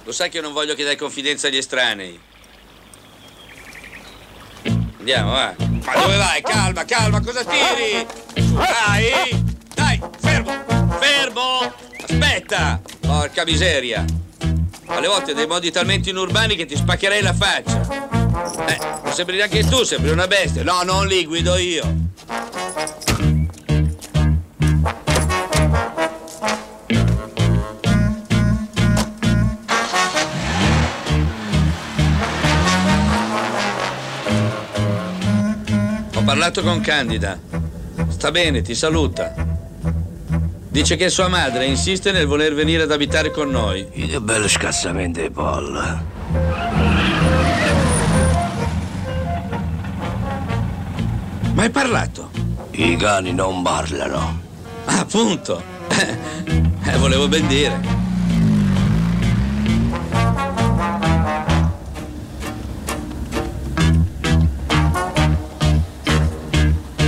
[0.05, 2.19] Lo sai che io non voglio che dai confidenza agli estranei.
[4.99, 5.55] Andiamo, va.
[5.59, 6.41] Ma dove vai?
[6.41, 8.07] Calma, calma, cosa tiri?
[8.55, 9.57] Dai!
[9.75, 10.01] Dai,
[11.01, 11.73] fermo!
[12.03, 12.81] Aspetta!
[13.01, 14.05] Porca miseria!
[14.87, 17.83] Alle volte dei modi talmente inurbani che ti spaccherei la faccia.
[18.67, 20.63] Eh, non sembri neanche tu, sembri una bestia.
[20.63, 22.07] No, non lì, guido io.
[36.15, 37.39] Ho parlato con Candida.
[38.09, 39.58] Sta bene, ti saluta.
[40.71, 43.89] Dice che sua madre insiste nel voler venire ad abitare con noi.
[43.89, 46.05] Che bello scazzamento di polla.
[51.55, 52.31] Ma hai parlato?
[52.73, 54.41] I cani non parlano.
[54.85, 55.61] Ah, appunto.
[55.89, 57.81] Eh, volevo ben dire.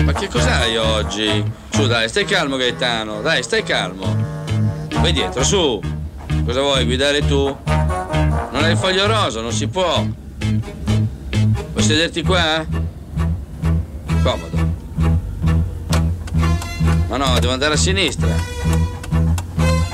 [0.03, 1.60] Ma che cos'hai oggi?
[1.81, 3.23] Su, dai, stai calmo, Gaetano.
[3.23, 4.15] Dai, stai calmo.
[5.01, 5.81] Vai dietro, su.
[6.45, 7.57] Cosa vuoi, guidare tu?
[7.65, 10.05] Non hai il foglio rosa, non si può.
[11.73, 12.67] Vuoi sederti qua?
[14.23, 14.75] Comodo.
[17.09, 18.29] Ma no, devo andare a sinistra.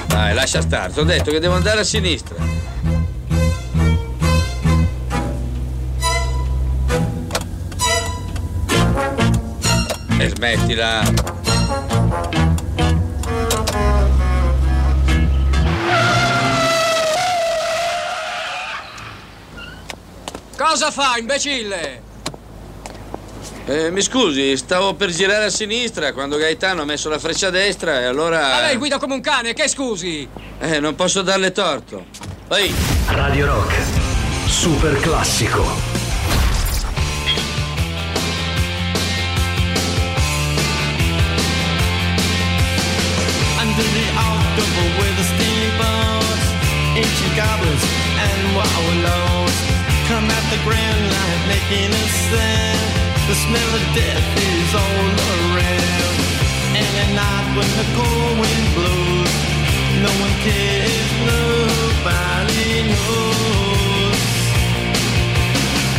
[0.08, 2.34] Dai, lascia stare, ti ho detto che devo andare a sinistra.
[10.18, 11.45] E smettila.
[20.68, 22.02] Cosa fa, imbecille?
[23.66, 27.50] Eh, mi scusi, stavo per girare a sinistra quando Gaetano ha messo la freccia a
[27.50, 28.40] destra e allora...
[28.40, 30.28] Ma lei guida come un cane, che scusi?
[30.58, 32.06] Eh, non posso darle torto.
[32.48, 32.74] Vai.
[33.06, 33.74] Radio Rock,
[34.48, 35.94] super classico.
[44.56, 44.64] Double
[47.36, 47.84] goblins,
[48.18, 49.26] and what I would know.
[50.08, 52.78] Come at the grand light, making a stand.
[53.26, 56.16] The smell of death is all around.
[56.78, 59.34] And at night when the cold wind blows,
[60.06, 64.22] no one cares, nobody knows.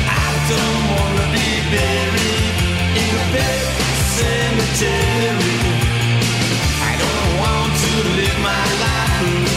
[0.07, 2.55] I don't wanna be buried
[3.03, 3.59] in a pet
[4.15, 5.59] cemetery.
[6.79, 9.56] I don't want to live my life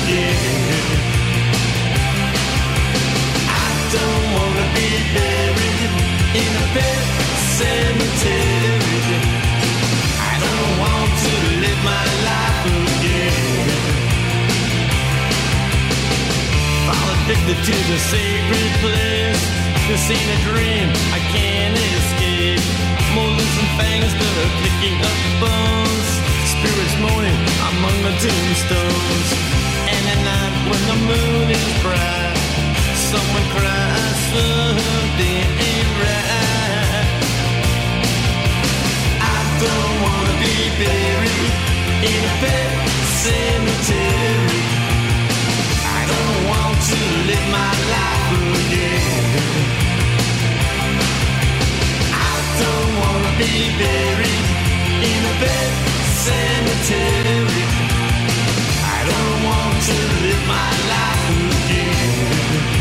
[3.93, 5.93] don't wanna be buried
[6.43, 7.05] in a pet
[7.59, 9.19] cemetery.
[10.31, 11.33] I don't want to
[11.65, 13.69] live my life again.
[16.87, 19.43] Fall addicted to the sacred place.
[19.89, 22.31] This ain't a dream, I can't escape.
[24.11, 26.09] That are picking up bones.
[26.53, 27.41] Spirits moaning
[27.71, 29.29] among the tombstones.
[29.87, 32.40] And at night when the moon is bright,
[33.11, 37.11] someone cries something ain't right.
[39.19, 41.55] I don't wanna be buried
[42.07, 42.71] in a pet
[43.25, 44.63] cemetery.
[45.99, 46.99] I don't want to
[47.31, 48.31] live my life
[48.63, 49.27] again.
[52.31, 54.47] I don't wanna be buried
[55.11, 55.71] in a pet
[56.27, 57.65] cemetery.
[58.97, 59.97] I don't want to
[60.27, 62.80] live my life again.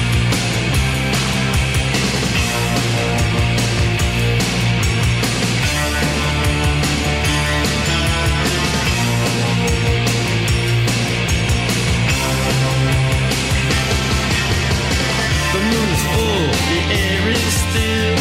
[16.92, 18.18] Air is still.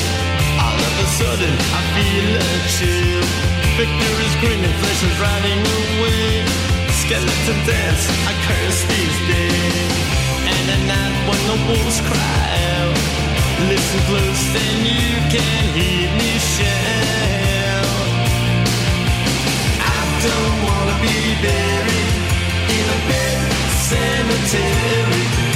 [0.61, 3.25] All of a sudden, I feel a chill.
[3.79, 6.45] Victor is grinning, flesh is riding away.
[7.01, 9.93] Skeleton dance, I curse these days.
[10.53, 12.45] And at night when the wolves cry
[12.77, 12.99] out,
[13.71, 17.89] listen close, then you can hear me shout.
[19.81, 22.17] I don't wanna be buried
[22.77, 23.41] in a pet
[23.89, 25.48] cemetery.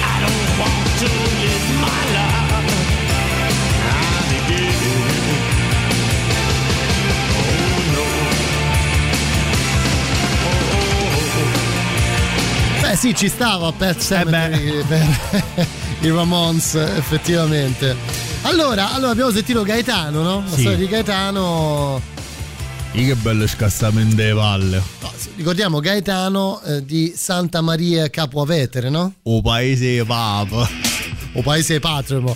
[0.00, 1.08] I don't want to
[1.40, 2.47] live my life
[12.98, 15.66] sì, ci stava Pet Cemetery per
[16.00, 17.94] i Ramones, effettivamente.
[18.42, 20.40] Allora, allora abbiamo sentito Gaetano, no?
[20.44, 20.60] La Sì.
[20.60, 22.00] storia di Gaetano.
[22.92, 24.82] Ih, che bello scassamente di palle.
[25.00, 29.14] No, ricordiamo Gaetano eh, di Santa Maria Capo Avetere, no?
[29.24, 30.68] O paese papa.
[31.34, 32.34] O paese patrimo.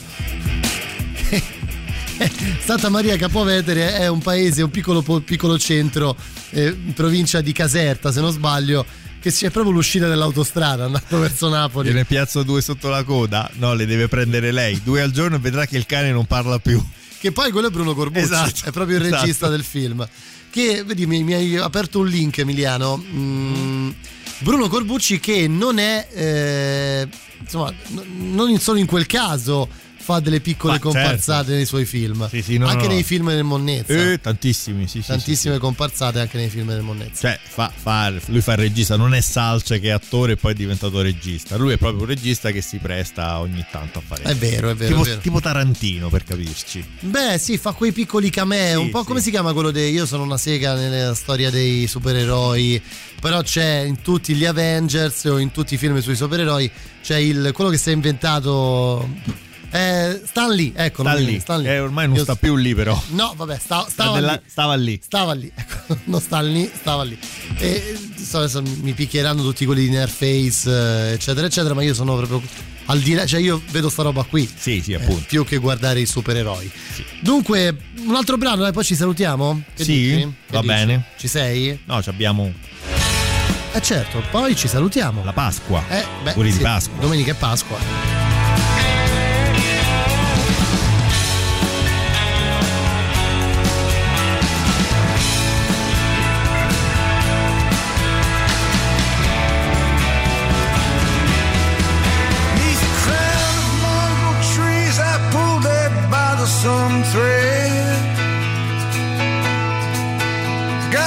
[2.64, 6.16] Santa Maria Capovetere è un paese, un piccolo, piccolo centro,
[6.51, 8.86] eh, in provincia di Caserta, se non sbaglio,
[9.20, 11.89] che c'è proprio l'uscita dell'autostrada andando verso Napoli.
[11.89, 13.51] Gliene piazzo due sotto la coda?
[13.55, 14.80] No, le deve prendere lei.
[14.82, 16.82] Due al giorno e vedrà che il cane non parla più.
[17.18, 19.20] Che poi quello è Bruno Corbucci, Esatto, è proprio il esatto.
[19.22, 20.09] regista del film.
[20.51, 22.97] Che, vedi, mi, mi hai aperto un link, Emiliano.
[22.97, 23.90] Mm,
[24.39, 27.09] Bruno Corbucci che non è, eh,
[27.40, 29.68] insomma, n- non solo in quel caso
[30.02, 31.52] fa delle piccole Ma comparsate certo.
[31.52, 32.92] nei suoi film, Sì, sì, no, anche no.
[32.94, 33.92] nei film del Monnezza.
[33.92, 37.28] Eh, tantissimi, sì, sì, Tantissime comparsate anche nei film del Monnezza.
[37.28, 40.52] Cioè, fa, fa- lui fa il regista, non è Salce che è attore e poi
[40.52, 41.56] è diventato regista.
[41.56, 44.22] Lui è proprio un regista che si presta ogni tanto a fare.
[44.24, 45.20] È vero, è vero, Tipo, è vero.
[45.20, 46.84] tipo Tarantino, per capirci.
[47.00, 50.24] Beh, sì, fa quei piccoli cameo, un po' come si chiama quello dei Io sono
[50.24, 52.82] una sega nella storia dei supereroi,
[53.20, 56.70] però c'è in tutti gli Avengers o in tutti i film sui supereroi
[57.02, 59.08] c'è il quello che si è inventato
[59.72, 61.40] eh, Stan Lee, ecco, Sta lì.
[61.40, 61.74] Stan Lee.
[61.74, 63.00] Eh, ormai non Io- sta più lì, però.
[63.08, 64.40] No, vabbè, sta- Sta stava della- lì.
[64.46, 65.00] Stava lì.
[65.02, 67.18] Stava lì, ecco, non sta lì, stava lì.
[67.58, 72.42] E so, mi picchieranno tutti quelli di Nerface, eh, eccetera, eccetera, ma io sono proprio
[72.86, 74.48] al di là, cioè io vedo sta roba qui.
[74.54, 75.24] Sì, sì, eh, appunto.
[75.28, 76.70] più che guardare i supereroi.
[77.20, 79.62] Dunque, un altro brano, dai, poi ci salutiamo?
[79.74, 80.16] Che Sì, dici?
[80.18, 80.66] Che va dici?
[80.72, 81.04] bene.
[81.16, 81.78] Ci sei?
[81.86, 82.52] No, ci abbiamo
[83.74, 85.24] Eh certo, poi ci salutiamo.
[85.24, 85.82] la Pasqua.
[85.88, 86.98] Eh, beh, sì, di Pasqua.
[87.00, 88.31] Domenica è Pasqua.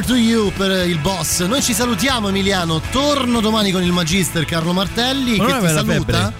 [0.00, 1.44] Letter to you per il boss.
[1.44, 2.80] Noi ci salutiamo Emiliano.
[2.90, 6.32] Torno domani con il magister Carlo Martelli Ma che ti saluta.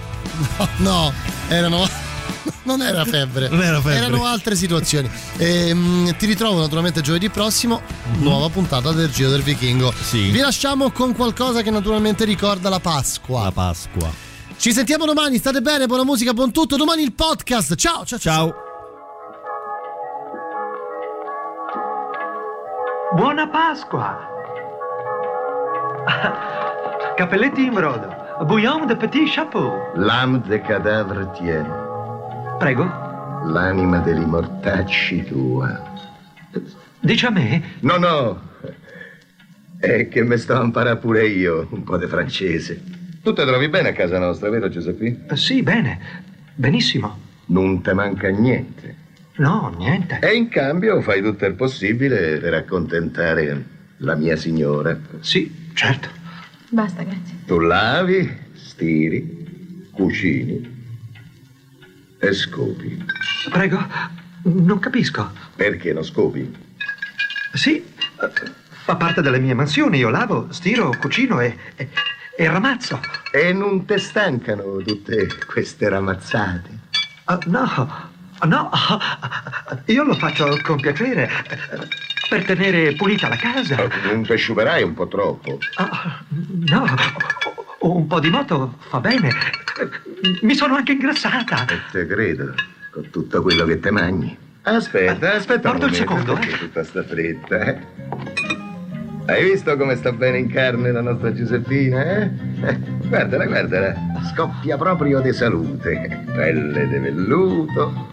[0.57, 1.13] No, no,
[1.47, 1.87] erano
[2.63, 3.49] non era febbre.
[3.49, 3.97] Non era febbre.
[3.97, 5.09] Erano altre situazioni.
[5.37, 7.81] Ehm, ti ritrovo naturalmente giovedì prossimo,
[8.19, 9.93] nuova puntata del Giro del Vichingo.
[10.01, 10.29] Sì.
[10.29, 13.43] Vi lasciamo con qualcosa che naturalmente ricorda la Pasqua.
[13.43, 14.11] La Pasqua.
[14.57, 16.77] Ci sentiamo domani, state bene, buona musica, buon tutto.
[16.77, 17.75] Domani il podcast.
[17.75, 18.47] Ciao, ciao, ciao.
[18.47, 18.60] Ciao.
[23.15, 24.29] Buona Pasqua!
[27.15, 28.07] Cappelletti in brodo,
[28.45, 29.73] bouillon de petit chapeau.
[29.95, 31.69] L'âme de cadavre tiene,
[32.57, 32.85] Prego,
[33.45, 35.81] l'anima degli mortacci tua.
[37.01, 37.61] dice a me.
[37.81, 38.41] No, no,
[39.79, 42.81] è che mi sto a imparare pure io un po' di francese.
[43.21, 45.25] Tu te trovi bene a casa nostra, vero Giuseppe?
[45.35, 45.99] Sì, bene,
[46.55, 47.17] benissimo.
[47.47, 48.95] Non te manca niente.
[49.37, 50.19] No, niente.
[50.21, 53.65] E in cambio fai tutto il possibile per accontentare
[53.97, 54.97] la mia signora.
[55.21, 56.09] Sì, certo.
[56.69, 57.35] Basta, grazie.
[57.45, 60.79] Tu lavi, stiri, cucini
[62.19, 63.03] E scopi.
[63.49, 63.85] Prego,
[64.43, 65.31] non capisco.
[65.55, 66.53] Perché non scopi?
[67.53, 67.83] Sì,
[68.67, 69.97] fa parte delle mie mansioni.
[69.97, 71.89] Io lavo, stiro, cucino e, e,
[72.37, 72.99] e ramazzo.
[73.31, 76.69] E non te stancano tutte queste ramazzate?
[77.25, 78.10] Ah, no,
[78.45, 78.69] no,
[79.85, 81.57] io lo faccio con piacere eh,
[82.29, 83.87] per tenere pulita la casa.
[84.05, 85.57] Non te sciuperai un po' troppo.
[85.75, 86.23] Ah,
[86.67, 86.85] no,
[87.79, 89.29] un po' di moto fa bene.
[90.41, 91.65] Mi sono anche ingrassata.
[91.67, 92.53] E te credo,
[92.91, 94.37] con tutto quello che te mangi.
[94.63, 97.79] Aspetta, aspetta un Porto il momento, secondo, perché tutta sta fretta, eh?
[99.25, 102.29] Hai visto come sta bene in carne la nostra Giuseppina, eh?
[102.63, 103.95] Eh, Guardala, guardala,
[104.31, 106.25] scoppia proprio di salute.
[106.33, 108.09] Pelle di velluto,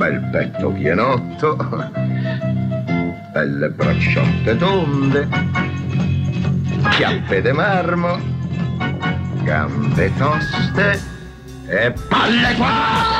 [0.00, 1.56] bel petto pienotto,
[3.32, 5.28] belle bracciante tonde,
[6.92, 8.18] chiappe di marmo,
[9.42, 10.98] gambe toste
[11.66, 13.19] e palle quadrate.